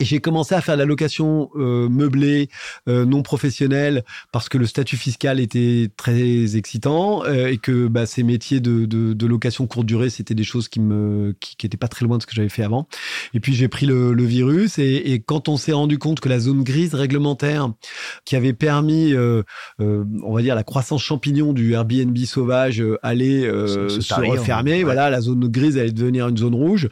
[0.00, 2.48] et j'ai commencé à faire la location euh, meublée,
[2.88, 8.06] euh, non professionnelle, parce que le statut fiscal était très excitant euh, et que bah,
[8.06, 11.66] ces métiers de, de, de, location courte durée, c'était des choses qui me qui, qui
[11.66, 12.86] étaient pas très loin de ce que j'avais fait avant.
[13.34, 16.28] Et puis j'ai pris le, le virus et, et, quand on s'est rendu compte que
[16.28, 17.72] la zone grise réglementaire,
[18.24, 19.42] qui avait permis, euh,
[19.80, 24.84] euh, on va dire la croissance champignon du Airbnb sauvage, allait se, se, refermer.
[24.84, 26.88] Voilà, la zone grise allait devenir une zone rouge.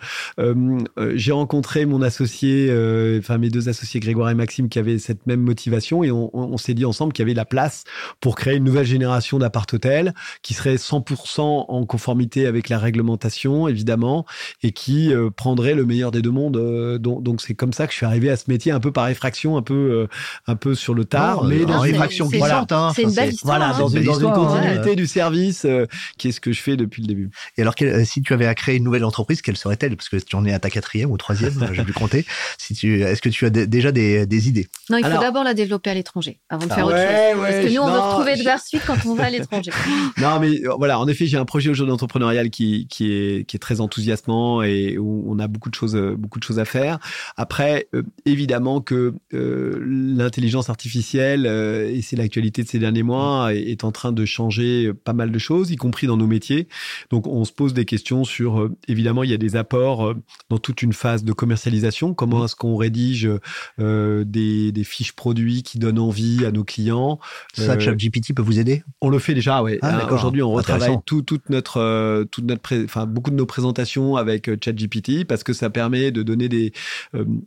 [1.14, 2.66] j'ai rencontré mon associé.
[2.96, 6.56] Euh, enfin mes deux associés Grégoire et Maxime qui avaient cette même motivation et on,
[6.56, 7.84] s'est dit ensemble qu'il y avait la place
[8.20, 14.24] pour créer une nouvelle génération d'appart-hôtels qui serait 100% en conformité avec la réglementation évidemment
[14.62, 16.56] et qui euh, prendrait le meilleur des deux mondes.
[16.56, 19.08] Euh, donc c'est comme ça que je suis arrivé à ce métier un peu par
[19.08, 20.08] effraction, un peu
[20.46, 22.72] un peu sur le tard, mais dans une réfraction glissante.
[22.72, 23.58] Hein, c'est une belle histoire.
[23.58, 25.66] Voilà, dans, une, continuité du service
[26.18, 27.30] qui est ce que je fais depuis le début.
[27.56, 27.74] Et alors
[28.04, 29.96] si tu avais à créer une nouvelle entreprise, quelle serait-elle?
[29.96, 32.24] Parce que tu en es à ta quatrième ou troisième, j'ai dû compter.
[32.58, 34.66] Si tu est-ce que tu as déjà des, idées?
[34.90, 37.42] Non, il faut d'abord la développer à l'étranger avant de faire ah autre chose.
[37.42, 39.70] Parce que nous, on veut retrouver de la suite quand on va à l'étranger.
[40.18, 43.56] non, mais euh, voilà, en effet, j'ai un projet aujourd'hui entrepreneurial qui, qui, est, qui
[43.56, 46.64] est très enthousiasmant et où on a beaucoup de choses, euh, beaucoup de choses à
[46.64, 46.98] faire.
[47.36, 53.84] Après, euh, évidemment que l'intelligence artificielle, et c'est l'actualité de ces derniers mois, est, est,
[53.84, 56.68] en train de changer pas mal de choses, y compris dans nos métiers.
[57.10, 60.14] Donc, on se pose des questions sur, évidemment, il y a des apports
[60.48, 62.14] dans toute une phase de commercialisation.
[62.14, 63.28] Comment est-ce qu'on rédige
[63.80, 67.18] euh, des, des, fiches produits qui donnent envie à nos clients.
[67.54, 68.82] Ça, euh, ChatGPT peut vous aider?
[69.00, 69.78] On le fait déjà, oui.
[69.82, 74.16] Ah, euh, aujourd'hui, on retravaille tout, toute notre, toute notre, enfin beaucoup de nos présentations
[74.16, 76.72] avec ChatGPT parce que ça permet de donner des,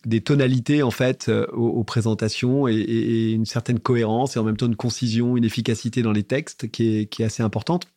[0.05, 4.67] des tonalités en fait aux, présentations et, et, une certaine cohérence et en même temps
[4.67, 7.87] une concision, une efficacité dans les textes qui est, qui est assez importante.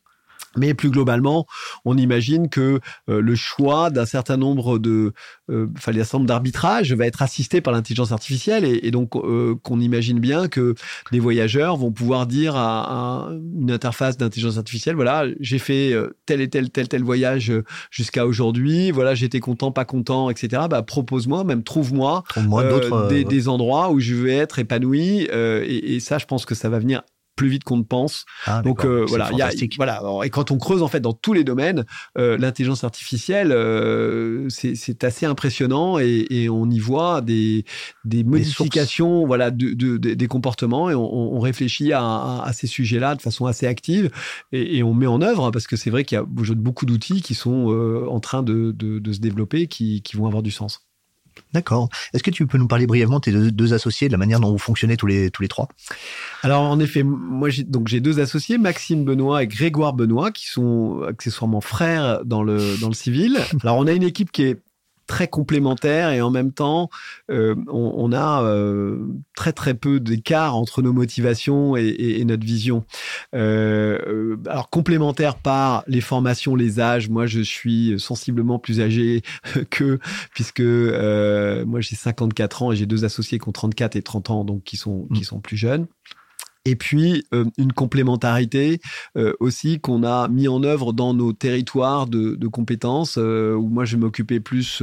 [0.57, 1.45] Mais plus globalement,
[1.85, 2.79] on imagine que
[3.09, 5.13] euh, le choix d'un certain nombre de,
[5.49, 9.79] euh, enfin, un certain d'arbitrages va être assisté par l'intelligence artificielle et, donc euh, qu'on
[9.79, 10.73] imagine bien que
[11.11, 13.29] des voyageurs vont pouvoir dire à,
[13.59, 17.51] une interface d'intelligence artificielle, voilà, j'ai fait euh, tel et tel tel tel voyage
[17.91, 20.63] jusqu'à aujourd'hui, voilà, j'étais content, pas content, etc.
[20.69, 22.23] Bah, propose-moi, même trouve-moi
[22.81, 26.55] trouve des, des, endroits où je vais être épanoui et, et ça, je pense que
[26.55, 27.01] ça va venir
[27.35, 28.25] plus vite qu'on ne pense.
[28.45, 30.01] Ah, Donc euh, voilà, y a, voilà.
[30.23, 31.85] Et quand on creuse en fait dans tous les domaines,
[32.17, 37.65] euh, l'intelligence artificielle, euh, c'est assez impressionnant et, et, on y voit des,
[38.05, 43.15] des modifications, voilà, de, de, des comportements et on, on réfléchit à, à, ces sujets-là
[43.15, 44.11] de façon assez active
[44.51, 47.21] et, et, on met en œuvre parce que c'est vrai qu'il y a beaucoup d'outils
[47.21, 50.81] qui sont en train de, de, se développer, qui, qui vont avoir du sens.
[51.53, 51.89] D'accord.
[52.13, 54.51] Est-ce que tu peux nous parler brièvement de tes deux, associés, de la manière dont
[54.51, 55.67] vous fonctionnez tous les, tous les trois?
[56.41, 60.47] Alors, en effet, moi, j'ai, donc, j'ai deux associés, Maxime Benoît et Grégoire Benoît, qui
[60.47, 63.37] sont accessoirement frères dans le, dans le civil.
[63.63, 64.61] Alors, on a une équipe qui est
[65.07, 66.89] très complémentaires et en même temps,
[67.29, 72.85] euh, on, a euh, très très peu d'écart entre nos motivations et, notre vision.
[73.35, 77.09] Euh, alors complémentaires par les formations, les âges.
[77.09, 79.23] Moi, je suis sensiblement plus âgé
[79.69, 79.99] que
[80.33, 84.45] puisque moi j'ai 54 ans et j'ai deux associés qui ont 34 et 30 ans,
[84.45, 85.25] donc qui sont qui mmh.
[85.25, 85.87] sont plus jeunes.
[86.65, 88.79] Et puis euh, une complémentarité
[89.17, 93.67] euh, aussi qu'on a mis en œuvre dans nos territoires de, de compétences, euh, où
[93.67, 94.81] moi je m'occupais plus,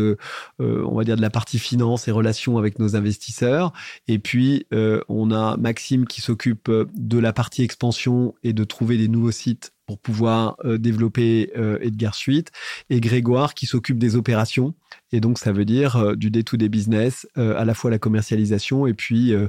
[0.59, 3.73] on va dire, de la partie finance et relations avec nos investisseurs.
[4.09, 4.67] Et puis
[5.09, 9.73] on a Maxime qui s'occupe de la partie expansion et de trouver des nouveaux sites
[9.91, 12.53] pour pouvoir développer Edgar Suite,
[12.91, 14.75] et Grégoire qui s'occupe des opérations
[15.13, 18.87] et donc, ça veut dire euh, du day-to-day business, euh, à la fois la commercialisation
[18.87, 19.49] et puis, euh,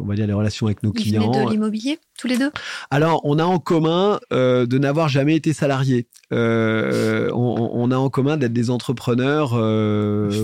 [0.00, 1.30] on va dire, les relations avec nos clients.
[1.30, 2.52] de l'immobilier, tous les deux?
[2.90, 6.06] Alors, on a en commun de n'avoir jamais été salarié.
[6.30, 9.50] On, a en commun d'être des entrepreneurs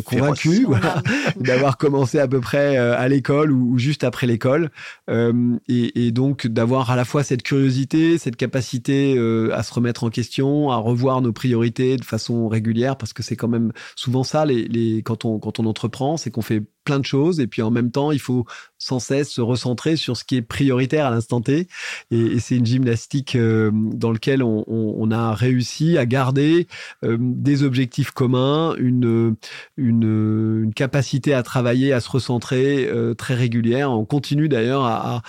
[0.04, 0.66] convaincus,
[1.36, 4.70] d'avoir commencé à peu près à l'école ou, juste après l'école.
[5.08, 9.16] Et, et, donc, d'avoir à la fois cette curiosité, cette capacité
[9.52, 13.36] à se remettre en question, à revoir nos priorités de façon régulière, parce que c'est
[13.36, 17.04] quand même souvent ça, les, quand, on, quand on entreprend, c'est qu'on fait plein de
[17.04, 18.46] choses et puis en même temps, il faut
[18.78, 21.68] sans cesse se recentrer sur ce qui est prioritaire à l'instant T.
[22.10, 26.66] Et, c'est une gymnastique euh, dans laquelle on, a réussi à garder
[27.02, 29.36] euh, des objectifs communs, une,
[29.76, 33.90] une, capacité à travailler, à se recentrer euh, très régulière.
[33.90, 35.22] On continue d'ailleurs à,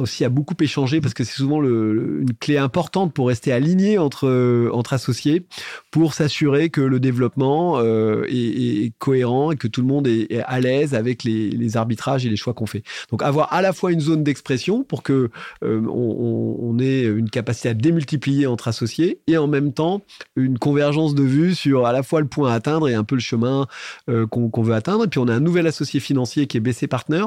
[0.00, 4.70] aussi à beaucoup échanger parce que c'est souvent une clé importante pour rester aligné entre,
[4.72, 5.46] entre associés,
[5.90, 10.60] pour s'assurer que le développement est, cohérent et que tout le monde est, est à
[10.60, 12.82] l'aise avec les, arbitrages et les choix qu'on fait.
[13.10, 15.30] Donc avoir à la fois une zone d'expression pour que
[15.62, 20.02] euh, on, on, ait une capacité à démultiplier entre associés et en même temps
[20.36, 23.14] une convergence de vues sur à la fois le point à atteindre et un peu
[23.14, 23.66] le chemin
[24.08, 25.04] euh, qu'on veut atteindre.
[25.04, 27.24] Et puis on a un nouvel associé financier qui est BC Partner,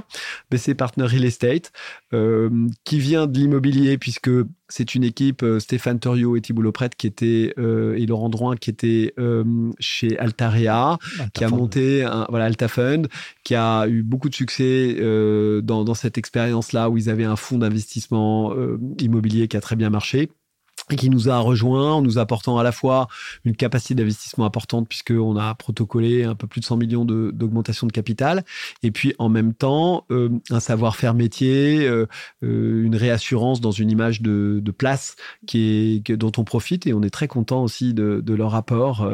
[0.49, 1.71] BC Partner Real Estate,
[2.13, 2.49] euh,
[2.83, 4.29] qui vient de l'immobilier puisque
[4.71, 8.55] c'est une équipe, euh, Stéphane Torio et Thibault Lopret qui étaient, euh, et Laurent Drouin
[8.55, 9.43] qui étaient euh,
[9.79, 10.97] chez Altarea,
[11.33, 13.07] qui a monté un, voilà, Alta Fund,
[13.43, 14.95] qui a eu beaucoup de succès
[15.63, 18.53] dans, dans cette expérience-là où ils avaient un fonds d'investissement
[18.99, 20.29] immobilier qui a très bien marché
[20.95, 23.07] qui nous a rejoint en nous apportant à la fois
[23.45, 27.91] une capacité d'investissement importante puisqu'on a protocolé un peu plus de 100 millions d'augmentation de,
[27.91, 28.43] capital
[28.83, 32.07] et puis en même temps euh, un savoir-faire métier, euh,
[32.43, 35.15] euh, une réassurance dans une image de, de place
[35.45, 39.09] qui est, dont on profite et on est très content aussi de, de leur apport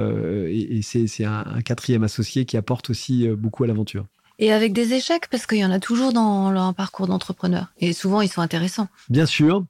[0.48, 4.06] et, et c'est un quatrième associé qui apporte aussi beaucoup à l'aventure.
[4.40, 7.68] Et avec des échecs, parce qu'il y en a toujours dans leur parcours d'entrepreneur.
[7.80, 8.88] Et souvent, ils sont intéressants.
[9.10, 9.66] Bien sûr.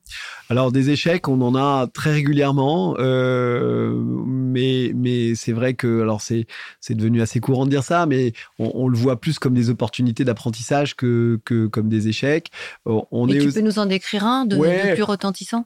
[0.49, 2.95] Alors, des échecs, on en a très régulièrement.
[2.99, 3.93] Euh,
[4.25, 6.47] mais mais c'est vrai que, alors, c'est
[6.81, 9.69] c'est devenu assez courant de dire ça, mais on, on le voit plus comme des
[9.69, 12.51] opportunités d'apprentissage que, que comme des échecs.
[12.85, 15.65] On Et tu peux nous en décrire un de, de plus retentissant?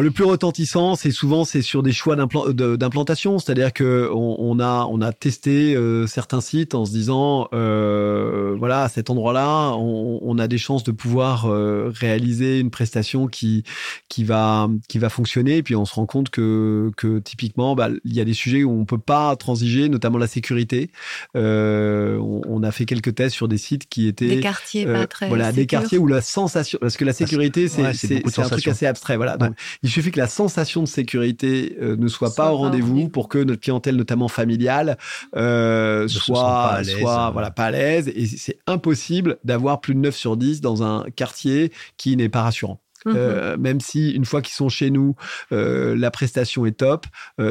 [0.00, 5.00] Le plus retentissant, c'est souvent c'est sur des choix d'implantation, c'est-à-dire que on, a on
[5.02, 10.48] a testé euh, certains sites en se disant euh, voilà à cet endroit-là, on, a
[10.48, 13.64] des chances de pouvoir euh, réaliser une prestation qui
[14.08, 17.90] qui va qui va fonctionner, et puis on se rend compte que que typiquement bah,
[18.04, 20.90] il y a des sujets où on peut pas transiger, notamment la sécurité.
[21.34, 25.50] On, a fait quelques tests sur des sites qui étaient des quartiers pas très voilà
[25.50, 29.16] des quartiers où la sensation parce que la sécurité c'est c'est un truc assez abstrait
[29.16, 29.36] voilà.
[29.36, 33.28] Donc il suffit que la sensation de sécurité euh, ne soit, pas au rendez-vous pour
[33.28, 34.96] que notre clientèle, notamment familiale,
[35.36, 38.08] euh, soit, soit voilà, pas à l'aise.
[38.14, 42.42] Et c'est impossible d'avoir plus de 9 sur 10 dans un quartier qui n'est pas
[42.42, 42.80] rassurant.
[43.04, 43.14] Mhm.
[43.16, 45.16] Euh, même si une fois qu'ils sont chez nous,
[45.50, 47.06] la prestation est top.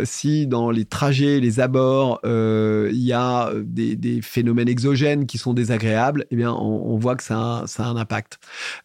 [0.05, 6.25] si dans les trajets, les abords, il y a des, phénomènes exogènes qui sont désagréables,
[6.31, 8.39] eh bien, on, voit que ça a, ça a un impact.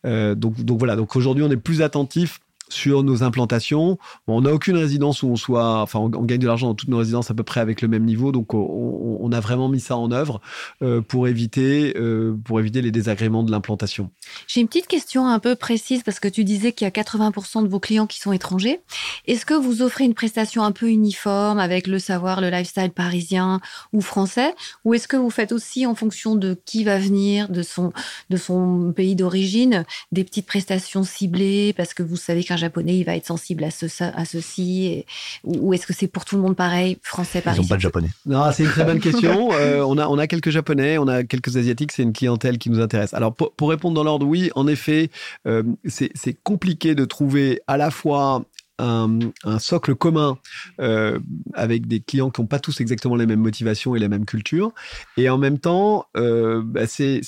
[0.05, 0.97] donc, donc voilà.
[0.97, 3.99] Donc aujourd'hui, on est plus attentif sur nos implantations.
[4.27, 6.99] on n'a aucune résidence où on soit, enfin, on, gagne de l'argent dans toutes nos
[6.99, 10.13] résidences à peu près avec le même niveau, donc on, a vraiment mis ça en
[10.13, 10.41] œuvre
[10.83, 14.11] euh, pour éviter, euh, pour éviter les désagréments de l'implantation.
[14.47, 17.65] J'ai une petite question un peu précise parce que tu disais qu'il y a 80%
[17.65, 18.81] de vos clients qui sont étrangers.
[19.27, 23.61] Est-ce que vous offrez une prestation un peu uniforme avec le savoir, le lifestyle parisien
[23.93, 24.55] ou français,
[24.85, 27.93] ou est-ce que vous faites aussi en fonction de qui va venir, de son,
[28.31, 32.97] de son pays d'origine, des petites prestations ciblées parce que vous savez qu'un qu'un japonais
[32.97, 35.07] il va être sensible à, ce, à ceci et,
[35.45, 37.81] Ou, est-ce que c'est pour tout le monde pareil, français pareil Ils n'ont pas de
[37.81, 38.09] japonais.
[38.25, 39.51] Non, c'est une très bonne question.
[39.57, 42.69] Euh, on, a, on a quelques japonais, on a quelques asiatiques, c'est une clientèle qui
[42.69, 43.15] nous intéresse.
[43.15, 45.11] Alors pour, pour répondre dans l'ordre, oui, en effet,
[45.47, 48.45] euh, c'est compliqué de trouver à la fois
[48.79, 50.39] un, un, socle commun
[50.81, 51.19] euh,
[51.55, 54.73] avec des clients qui n'ont pas tous exactement les mêmes motivations et la même culture.
[55.17, 57.21] Et en même temps, euh, bah c'est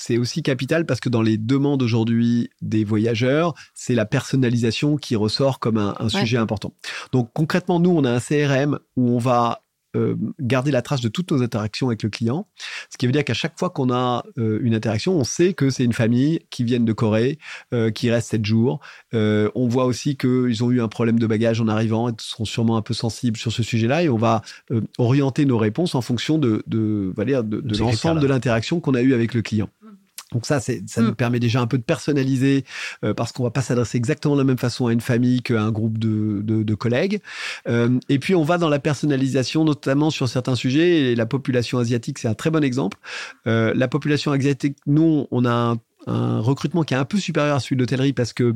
[0.00, 5.14] c'est aussi capital parce que dans les demandes aujourd'hui des voyageurs, c'est la personnalisation qui
[5.14, 6.72] ressort comme un, un sujet important.
[7.12, 9.62] Donc concrètement, nous, on a un CRM où on va
[9.96, 12.46] euh, garder la trace de toutes nos interactions avec le client.
[12.90, 15.68] Ce qui veut dire qu'à chaque fois qu'on a euh, une interaction, on sait que
[15.68, 17.40] c'est une famille qui vient de Corée,
[17.74, 18.78] euh, qui reste sept jours.
[19.12, 22.76] on voit aussi qu'ils ont eu un problème de bagage en arrivant et sont sûrement
[22.76, 24.04] un peu sensibles sur ce sujet-là.
[24.04, 24.42] Et on va
[24.98, 29.12] orienter nos réponses en fonction de, de, de, de l'ensemble de l'interaction qu'on a eu
[29.12, 29.68] avec le client.
[30.32, 31.14] Donc ça, ça nous mm.
[31.14, 32.64] permet déjà un peu de personnaliser
[33.04, 35.60] euh, parce qu'on va pas s'adresser exactement de la même façon à une famille qu'à
[35.60, 37.20] un groupe de, de, de collègues.
[37.68, 41.12] Euh, et puis on va dans la personnalisation, notamment sur certains sujets.
[41.12, 42.98] Et la population asiatique, c'est un très bon exemple.
[43.46, 45.76] Euh, la population asiatique, nous, on a un
[46.06, 48.54] un recrutement qui est un peu supérieur à celui de l'hôtellerie parce que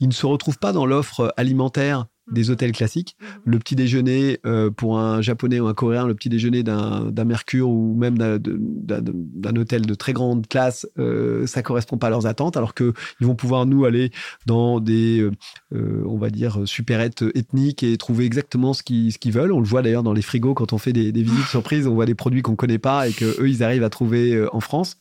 [0.00, 3.16] il ne se retrouve pas dans l'offre alimentaire des hôtels classiques.
[3.20, 3.26] Mhm.
[3.44, 7.68] Le petit déjeuner euh, pour un japonais ou un coréen, le petit déjeuner d'un Mercure
[7.68, 12.56] ou même d'un hôtel de très grande classe, euh, ça correspond pas à leurs attentes,
[12.56, 14.10] alors que ils vont pouvoir nous aller
[14.46, 15.28] dans des,
[15.74, 19.52] euh, on va dire, supérettes ethniques et trouver exactement ce qu'ils ce qu'ils veulent.
[19.52, 21.94] On le voit d'ailleurs dans les frigos quand on fait des, des visites surprises, on
[21.94, 24.60] voit des produits qu'on connaît pas et que eux ils arrivent à trouver euh, en
[24.60, 24.96] France.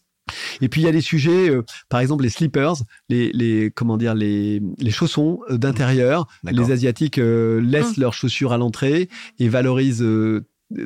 [0.62, 2.76] Et puis il y a des sujets, euh, par exemple les slippers,
[3.10, 6.28] les, les comment dire les, les chaussons euh, d'intérieur.
[6.44, 8.02] Les asiatiques euh, laissent ah.
[8.02, 9.10] leurs chaussures à l'entrée
[9.40, 10.06] et valorisent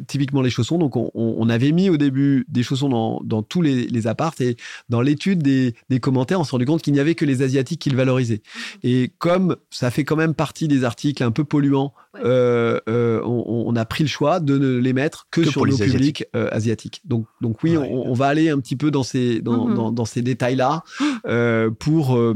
[0.07, 0.77] typiquement les chaussons.
[0.77, 4.33] Donc, on, on, avait mis au début des chaussons dans, dans tous les, les apparts
[4.39, 4.55] et
[4.89, 7.81] dans l'étude des, des, commentaires, on s'est rendu compte qu'il n'y avait que les Asiatiques
[7.81, 8.41] qui le valorisaient.
[8.81, 13.65] Et comme ça fait quand même partie des articles un peu polluants, euh, euh, on,
[13.67, 17.01] on, a pris le choix de ne les mettre que, sur le public euh, asiatique.
[17.05, 19.73] Donc, donc oui, on, on, va aller un petit peu dans ces, dans, mm-hmm.
[19.73, 20.83] dans, dans ces détails-là
[21.25, 22.35] euh, pour, euh,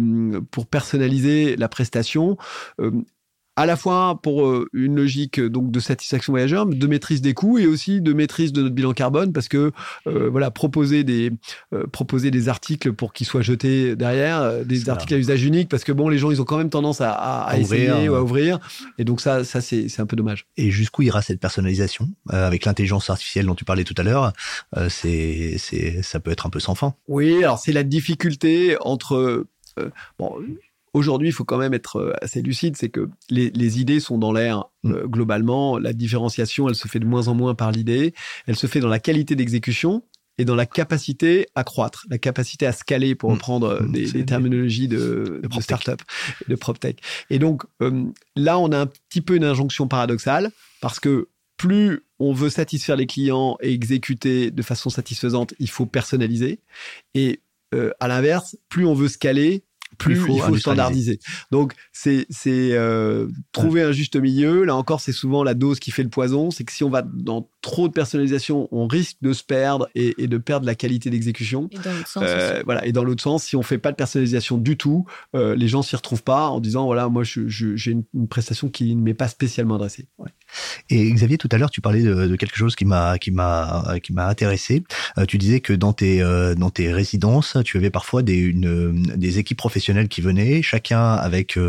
[0.51, 2.37] pour personnaliser la prestation
[3.57, 7.33] à la fois pour euh, une logique euh, donc de satisfaction voyageur, de maîtrise des
[7.33, 9.71] coûts et aussi de maîtrise de notre bilan carbone parce que
[10.05, 11.31] euh, voilà proposer des
[11.91, 15.91] proposer des articles pour qu'ils soient jetés derrière, des articles à usage unique parce que
[15.91, 18.59] bon les gens ils ont quand même tendance à, à, essayer ou à ouvrir
[18.99, 20.45] et donc ça ça c'est c'est un peu dommage.
[20.55, 24.33] Et jusqu'où ira cette personnalisation avec l'intelligence artificielle dont tu parlais tout à l'heure
[24.89, 26.93] C'est c'est ça peut être un peu sans fin.
[27.07, 29.47] Oui alors c'est la difficulté entre
[30.19, 30.35] bon,
[30.97, 34.17] Aujourd'hui, il faut quand même être euh, assez lucide, c'est que les, les, idées sont
[34.17, 34.91] dans l'air mm.
[34.91, 35.77] euh, globalement.
[35.77, 38.15] La différenciation, elle se fait de moins en moins par l'idée.
[38.47, 40.01] Elle se fait dans la qualité d'exécution
[40.39, 43.33] et dans la capacité à croître, la capacité à scaler, pour mm.
[43.33, 43.91] reprendre euh, mm.
[43.91, 46.01] des, des, terminologies de, de, de start-up,
[46.47, 46.99] de PropTech.
[47.29, 47.61] Et donc,
[48.35, 50.49] là, on a un petit peu une injonction paradoxale,
[50.81, 55.85] parce que plus on veut satisfaire les clients et exécuter de façon satisfaisante, il faut
[55.85, 56.59] personnaliser.
[57.13, 57.41] Et
[57.99, 59.66] à l'inverse, plus on veut scaler,
[59.97, 61.19] plus il faut, standardiser.
[61.51, 64.63] Donc c'est c'est euh, trouver un juste milieu.
[64.63, 66.51] Là encore, c'est souvent la dose qui fait le poison.
[66.51, 70.15] C'est que si on va dans trop de personnalisation, on risque de se perdre et,
[70.17, 71.67] et de perdre la qualité d'exécution.
[71.71, 72.23] Et dans l'autre sens.
[72.25, 72.85] Euh, voilà.
[72.85, 75.05] Et dans l'autre sens, si on fait pas de personnalisation du tout,
[75.35, 78.29] euh, les gens s'y retrouvent pas en disant voilà, moi j'ai je, j'ai une, une,
[78.29, 80.07] prestation qui ne m'est pas spécialement adressée.
[80.17, 80.29] Ouais.
[80.89, 83.97] Et Xavier, tout à l'heure, tu parlais de, de, quelque chose qui m'a qui m'a
[84.01, 84.83] qui m'a intéressé.
[85.17, 89.03] Euh, tu disais que dans tes euh, dans tes résidences, tu avais parfois des une,
[89.17, 91.59] des équipes professionnelles qui venaient, chacun avec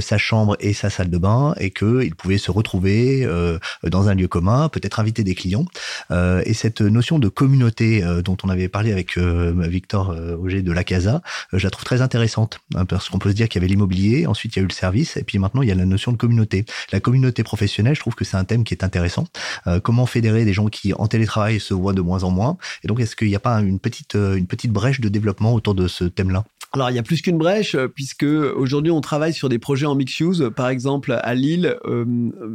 [0.00, 4.08] sa chambre et sa salle de bain, et que ils pouvaient se retrouver euh, dans
[4.08, 5.64] un lieu commun, peut-être inviter des clients.
[6.10, 11.22] et cette notion de communauté dont on avait parlé avec Victor Auger de la Casa,
[11.52, 14.26] je la trouve très intéressante hein, parce qu'on peut se dire qu'il y avait l'immobilier,
[14.26, 16.12] ensuite il y a eu le service, et puis maintenant il y a la notion
[16.12, 16.64] de communauté.
[16.92, 19.26] La communauté professionnelle, je trouve que c'est un thème qui est intéressant.
[19.66, 22.58] Euh, comment fédérer des gens qui en télétravail se voient de moins en moins?
[22.82, 25.54] Et donc, est-ce qu'il n'y a pas une petite, euh, une petite brèche de développement
[25.54, 26.44] autour de ce thème-là?
[26.72, 29.86] Alors, il y a plus qu'une brèche, euh, puisque aujourd'hui, on travaille sur des projets
[29.86, 30.50] en mix use.
[30.54, 32.04] Par exemple, à Lille, euh,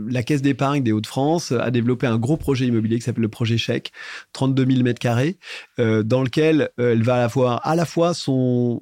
[0.07, 3.57] la Caisse d'épargne des Hauts-de-France a développé un gros projet immobilier qui s'appelle le projet
[3.57, 3.91] Chèque,
[4.33, 5.37] 32 000 mètres carrés,
[5.79, 8.79] euh, dans lequel elle va avoir à la fois son,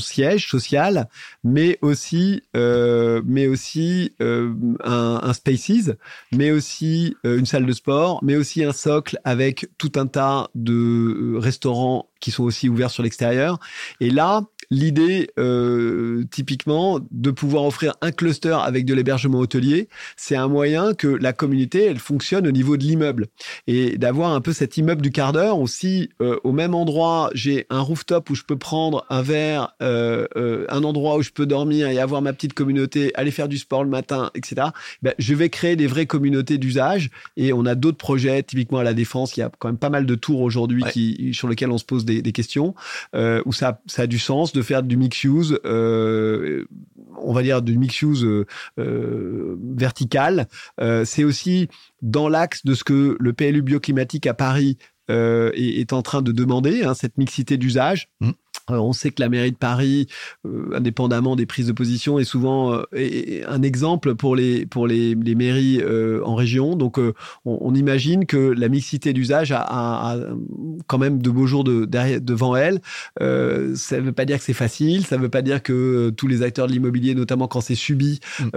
[0.00, 1.08] siège social,
[1.44, 5.92] mais aussi, mais aussi un, Spaces,
[6.32, 11.36] mais aussi une salle de sport, mais aussi un socle avec tout un tas de
[11.36, 13.58] restaurants qui sont aussi ouverts sur l'extérieur.
[14.00, 20.36] Et là, l'idée, euh, typiquement, de pouvoir offrir un cluster avec de l'hébergement hôtelier, c'est
[20.36, 23.26] un moyen que la communauté, elle fonctionne au niveau de l'immeuble.
[23.66, 27.66] Et d'avoir un peu cet immeuble du quart d'heure, aussi, euh, au même endroit, j'ai
[27.70, 30.26] un rooftop où je peux prendre un verre, euh,
[30.68, 33.84] un endroit où je peux dormir et avoir ma petite communauté, aller faire du sport
[33.84, 34.68] le matin, etc.
[35.02, 37.10] Ben, je vais créer des vraies communautés d'usage.
[37.36, 39.90] Et on a d'autres projets, typiquement à la Défense, il y a quand même pas
[39.90, 42.74] mal de tours aujourd'hui qui sur lesquels on se pose des, des questions,
[43.14, 46.64] où ça, ça a du sens de faire du mix use, euh,
[47.18, 48.46] on va dire du mix use euh,
[48.78, 50.46] euh, vertical.
[51.04, 51.68] c'est aussi
[52.00, 54.78] dans l'axe de ce que le PLU bioclimatique à Paris
[55.08, 58.08] est, en train de demander, hein, cette mixité d'usage.
[58.20, 58.30] Mmh.
[58.70, 60.06] Euh, on sait que la mairie de Paris,
[60.46, 65.14] euh, indépendamment des prises de position, est souvent euh, un exemple pour les, pour les,
[65.34, 65.82] mairies
[66.24, 66.76] en région.
[66.76, 66.98] Donc,
[67.44, 70.16] on, imagine que la mixité d'usage a,
[70.86, 72.80] quand même de beaux jours de, derrière, devant elle.
[73.18, 76.28] ça ne veut pas dire que c'est facile, ça ne veut pas dire que tous
[76.28, 78.50] les acteurs de l'immobilier, notamment quand c'est subi, mm.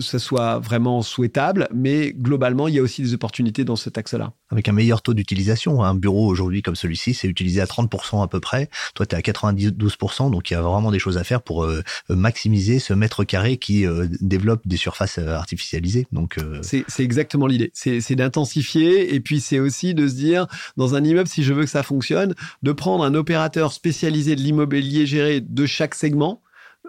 [0.00, 1.68] ce soit vraiment souhaitable.
[1.74, 4.32] Mais globalement, il y a aussi des opportunités dans cet axe-là.
[4.50, 8.28] Avec un meilleur taux d'utilisation, un bureau aujourd'hui comme celui-ci, c'est utilisé à 30% à
[8.28, 8.70] peu près.
[8.94, 11.64] Toi, tu es à 92%, donc il y a vraiment des choses à faire pour
[11.64, 16.06] euh, maximiser ce mètre carré qui euh, développe des surfaces euh, artificialisées.
[16.12, 17.70] Donc c'est exactement l'idée.
[17.74, 20.46] C'est d'intensifier et puis c'est aussi de se dire
[20.76, 24.40] dans un immeuble, si je veux que ça fonctionne, de prendre un opérateur spécialisé de
[24.40, 26.40] l'immobilier géré de chaque segment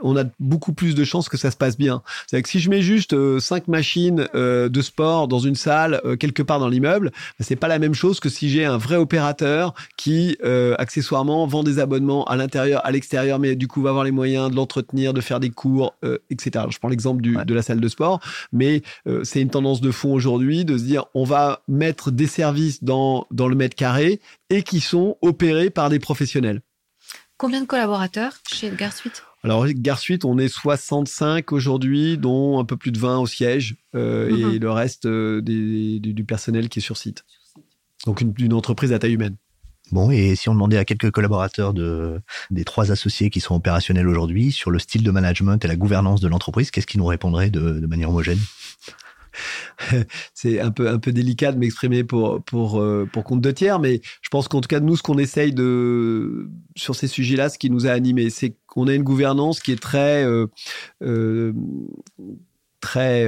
[0.02, 2.02] on a beaucoup plus de chances que ça se passe bien.
[2.28, 6.02] C'est que si je mets juste euh, cinq machines euh, de sport dans une salle
[6.06, 8.78] euh, quelque part dans l'immeuble, bah, c'est pas la même chose que si j'ai un
[8.78, 10.38] vrai opérateur qui
[10.78, 14.50] accessoirement vend des abonnements à l'intérieur, à l'extérieur, mais du coup va avoir les moyens
[14.50, 15.96] de l'entretenir, de faire des cours,
[16.30, 16.66] etc.
[16.70, 18.20] je prends l'exemple de la salle de sport,
[18.52, 18.82] mais
[19.24, 23.28] c'est une tendance de fond aujourd'hui de se dire on va mettre des services dans
[23.32, 24.20] dans le mètre carré
[24.50, 26.62] et qui sont opérés par des professionnels.
[27.40, 29.24] Combien de collaborateurs chez Edgar Suite?
[29.46, 33.78] Alors, Gare Suite, on est 65 aujourd'hui, dont un peu plus de 20 au siège,
[33.96, 34.58] euh, et mhm.
[34.58, 37.24] le reste euh, du, personnel qui est sur site.
[38.06, 39.38] Donc, une, entreprise à taille humaine.
[39.94, 42.20] Bon, et si on demandait à quelques collaborateurs de,
[42.52, 46.20] des trois associés qui sont opérationnels aujourd'hui sur le style de management et la gouvernance
[46.20, 48.40] de l'entreprise, qu'est-ce qu'ils nous répondraient de manière homogène?
[50.34, 53.80] c'est un peu un peu délicat de m'exprimer pour pour euh, pour compte de tiers,
[53.80, 57.58] mais je pense qu'en tout cas nous ce qu'on essaye de sur ces sujets-là, ce
[57.58, 60.48] qui nous a animés, c'est qu'on a une gouvernance qui est très euh,
[61.02, 61.54] euh,
[62.82, 63.28] très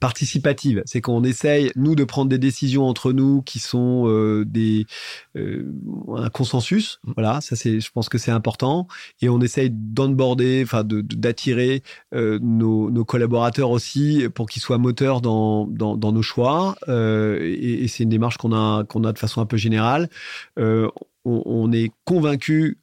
[0.00, 0.82] participative.
[0.86, 4.86] C'est qu'on essaye, nous, de prendre des décisions entre nous qui sont euh, des,
[5.36, 5.72] euh,
[6.16, 6.98] un consensus.
[7.04, 7.12] Mm.
[7.16, 8.86] Voilà, ça, c'est, je pense que c'est important.
[9.20, 15.66] Et on essaye d'onboarder, enfin, d'attirer nos, nos, collaborateurs aussi pour qu'ils soient moteurs dans,
[15.66, 16.76] dans, dans nos choix.
[16.88, 20.08] et, et c'est une démarche qu'on a, qu'on a de façon un peu générale.
[20.56, 20.90] On,
[21.24, 22.78] on, est convaincu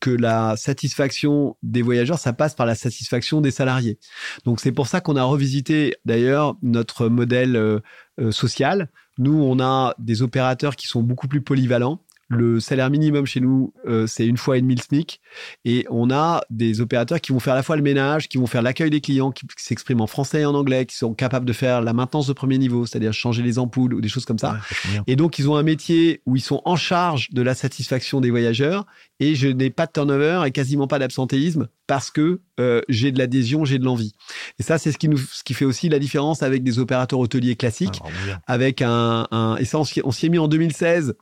[0.00, 3.98] que la satisfaction des voyageurs, ça passe par la satisfaction des salariés.
[4.44, 7.80] Donc c'est pour ça qu'on a revisité d'ailleurs notre modèle euh,
[8.20, 8.88] euh, social.
[9.18, 13.74] Nous, on a des opérateurs qui sont beaucoup plus polyvalents le salaire minimum chez nous,
[13.86, 15.20] euh, c'est une fois et demi le SMIC.
[15.64, 18.46] Et on a des opérateurs qui vont faire à la fois le ménage, qui vont
[18.46, 21.52] faire l'accueil des clients, qui, s'expriment en français et en anglais, qui sont capables de
[21.52, 24.60] faire la maintenance de premier niveau, c'est-à-dire changer les ampoules ou des choses comme ça.
[25.08, 28.30] et donc, ils ont un métier où ils sont en charge de la satisfaction des
[28.30, 28.86] voyageurs.
[29.18, 33.18] Et je n'ai pas de turnover et quasiment pas d'absentéisme parce que euh, j'ai de
[33.18, 34.14] l'adhésion, j'ai de l'envie.
[34.60, 37.18] Et ça, c'est ce qui nous, ce qui fait aussi la différence avec des opérateurs
[37.18, 41.16] hôteliers classiques, ah, avec un, un, et ça, on s'y est mis en 2016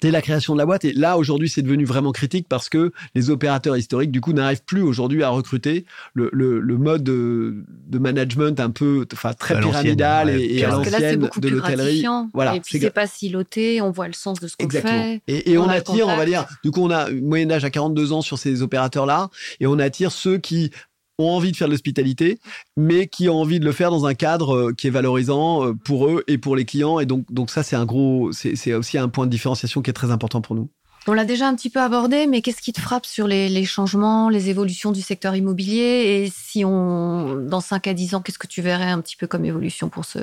[0.00, 0.84] dès la création de la boîte.
[0.84, 4.64] Et là, aujourd'hui, c'est devenu vraiment critique parce que les opérateurs historiques, du coup, n'arrivent
[4.64, 5.84] plus aujourd'hui à recruter.
[6.14, 11.28] Le, le, le mode de, de, management un peu, enfin, très pyramidal et, à l'ancienne
[11.36, 12.04] de l'hôtellerie.
[12.32, 12.56] Voilà.
[12.56, 15.22] Et puis, c'est pas siloté, on voit le sens de ce qu'on fait.
[15.26, 17.64] Et, et on, on attire, on va dire, du coup, on a une moyenne d'âge
[17.64, 19.30] à 42 ans sur ces opérateurs-là
[19.60, 20.70] et on attire ceux qui
[21.18, 22.38] ont envie de faire de l'hospitalité,
[22.76, 25.72] mais qui ont envie de le faire dans un cadre euh, qui est valorisant euh,
[25.72, 27.00] pour eux et pour les clients.
[27.00, 29.94] Et donc, donc ça, c'est un gros, c'est aussi un point de différenciation qui est
[29.94, 30.68] très important pour nous.
[31.08, 34.28] On l'a déjà un petit peu abordé, mais qu'est-ce qui te frappe sur les, changements,
[34.28, 36.24] les évolutions du secteur immobilier?
[36.24, 39.28] Et si on, dans 5 à 10 ans, qu'est-ce que tu verrais un petit peu
[39.28, 40.18] comme évolution pour ce,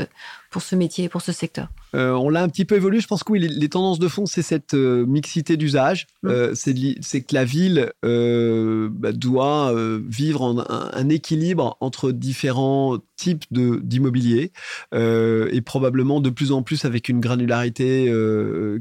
[0.54, 3.00] pour ce métier, pour ce secteur euh, On l'a un petit peu évolué.
[3.00, 6.06] Je pense que oui, les, tendances de fond, c'est cette euh, mixité d'usage.
[6.22, 6.30] Mmh.
[6.30, 9.74] Euh, c'est que la ville bah, doit
[10.08, 14.52] vivre en un, équilibre entre différents types d'immobilier
[14.94, 18.14] et probablement de plus en plus avec une granularité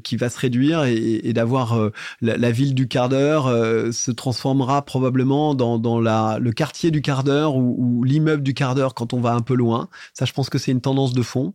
[0.04, 3.46] qui va se réduire et, d'avoir la, ville du quart d'heure
[3.92, 8.52] se transformera probablement dans, dans la, le quartier du quart d'heure ou, ou l'immeuble du
[8.54, 9.88] quart d'heure quand on va un peu loin.
[10.12, 11.54] Ça, je pense que c'est une tendance de fond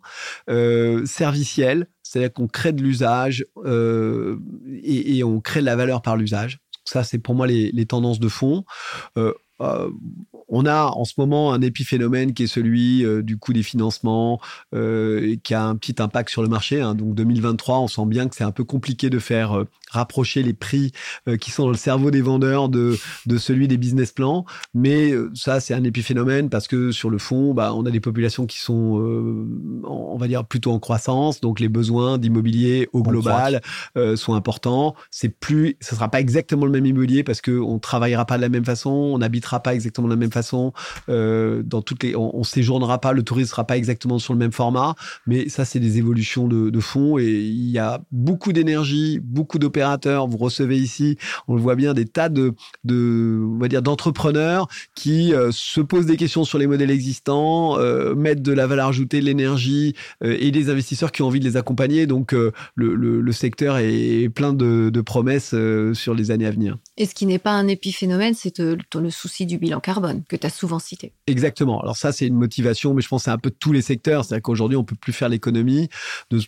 [0.49, 4.37] euh, serviciel, c'est-à-dire qu'on crée de l'usage euh,
[4.83, 8.29] et, on crée de la valeur par l'usage Ça, c'est pour moi les, tendances de
[8.29, 8.63] fond.
[9.17, 9.89] Euh, euh,
[10.49, 14.39] on a en ce moment un épiphénomène qui est celui du coût des financements,
[14.71, 16.79] qui a un petit impact sur le marché.
[16.79, 16.95] Hein.
[16.95, 20.91] Donc 2023, on sent bien que c'est un peu compliqué de faire rapprocher les prix
[21.39, 24.45] qui sont dans le cerveau des vendeurs de, de celui des business plans.
[24.73, 28.45] Mais ça, c'est un épiphénomène parce que sur le fond, bah, on a des populations
[28.45, 29.47] qui sont,
[29.83, 31.41] on va dire, plutôt en croissance.
[31.41, 33.61] Donc les besoins d'immobilier au global
[34.15, 34.95] sont importants.
[35.11, 38.49] C'est plus, ce sera pas exactement le même immobilier parce qu'on travaillera pas de la
[38.49, 40.73] même façon, on habitera pas exactement de la même façon.
[41.09, 44.51] Euh, dans toutes les, on, séjournera pas, le tourisme sera pas exactement sur le même
[44.51, 44.95] format.
[45.25, 49.59] Mais ça, c'est des évolutions de, de fond et il y a beaucoup d'énergie, beaucoup
[50.27, 51.17] Vous recevez ici,
[51.47, 55.81] on le voit bien, des tas de, de on va dire, d'entrepreneurs qui euh, se
[55.81, 59.95] posent des questions sur les modèles existants, euh, mettent de la valeur ajoutée, de l'énergie
[60.23, 62.05] et des investisseurs qui ont envie de les accompagner.
[62.07, 65.55] Donc, le, le, le, secteur est plein de, de promesses
[65.93, 66.77] sur les années à venir.
[66.97, 70.45] Et ce qui n'est pas un épiphénomène, c'est le souci du bilan carbone que tu
[70.47, 71.13] as souvent cité.
[71.27, 71.81] Exactement.
[71.81, 74.25] Alors ça, c'est une motivation, mais je pense que c'est un peu tous les secteurs.
[74.25, 75.89] C'est-à-dire qu'aujourd'hui, on peut plus faire l'économie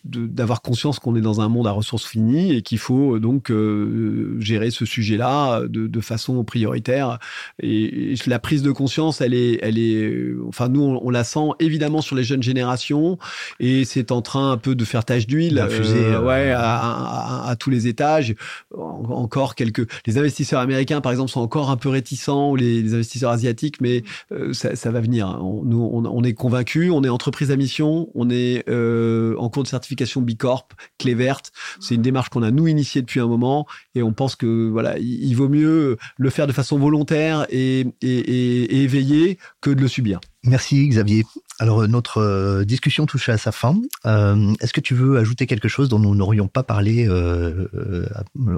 [0.03, 3.51] d'avoir conscience qu'on est dans un monde à ressources finies et qu'il faut euh, donc
[3.51, 7.19] euh, gérer ce sujet-là de, de, façon prioritaire.
[7.61, 12.01] Et, la prise de conscience, elle est, elle est, enfin nous, on, la sent évidemment
[12.01, 13.17] sur les jeunes générations
[13.59, 17.55] et c'est en train un peu de faire tache d'huile, euh, ouais, à, à, à,
[17.55, 18.35] tous les étages.
[18.75, 22.55] encore quelques, les investisseurs américains, par exemple, sont encore un peu réticents.
[22.55, 25.37] Les les, investisseurs asiatiques, mais euh, ça, va venir.
[25.41, 29.63] On, nous, on, est convaincus, on est entreprise à mission, on est euh, en cours
[29.63, 30.67] de certification Bicorp,
[30.97, 31.51] clé verte.
[31.79, 34.97] C'est une démarche qu'on a nous initiée depuis un moment et on pense que voilà,
[34.99, 40.19] il, vaut mieux le faire de façon volontaire et, et, éveillée que de le subir.
[40.43, 41.25] Merci Xavier.
[41.59, 43.75] Alors notre discussion touche à sa fin.
[44.05, 47.09] Euh, est-ce que tu veux ajouter quelque chose dont nous n'aurions pas parlé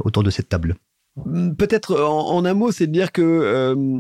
[0.03, 0.75] autour de cette table?
[1.57, 3.99] Peut-être en, un mot, c'est de dire que euh,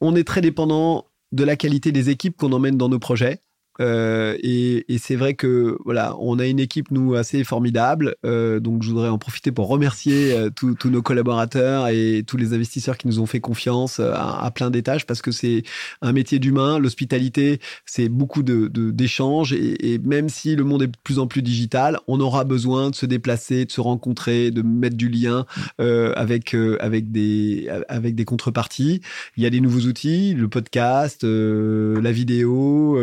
[0.00, 3.40] on est très dépendant de la qualité des équipes qu'on emmène dans nos projets.
[3.80, 8.16] Euh, et, et c'est vrai que voilà, on a une équipe nous assez formidable.
[8.24, 12.52] Euh, donc je voudrais en profiter pour remercier euh, tous nos collaborateurs et tous les
[12.52, 15.62] investisseurs qui nous ont fait confiance euh, à, à plein d'étages parce que c'est
[16.02, 16.78] un métier d'humain.
[16.78, 21.26] L'hospitalité, c'est beaucoup de d'échanges et, et, même si le monde est de plus en
[21.26, 25.46] plus digital, on aura besoin de se déplacer, de se rencontrer, de mettre du lien
[25.80, 29.00] euh, avec avec des avec des contreparties.
[29.36, 32.98] Il y a des nouveaux outils, le podcast, la vidéo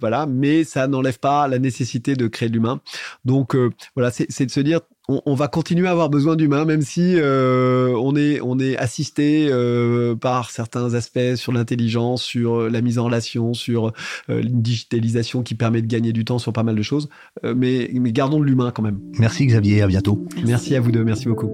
[0.00, 2.80] voilà, mais ça n'enlève pas la nécessité de créer de l'humain.
[3.24, 6.82] Donc euh, voilà, c'est de se dire on, va continuer à avoir besoin d'humains, même
[6.82, 12.80] si euh, on est on est assisté euh, par certains aspects sur l'intelligence, sur la
[12.80, 13.92] mise en relation, sur
[14.28, 17.08] une digitalisation qui permet de gagner du temps sur pas mal de choses.
[17.44, 18.98] mais, mais gardons de l'humain quand même.
[19.18, 20.26] Merci Xavier, à bientôt.
[20.44, 21.50] merci à vous deux, merci beaucoup.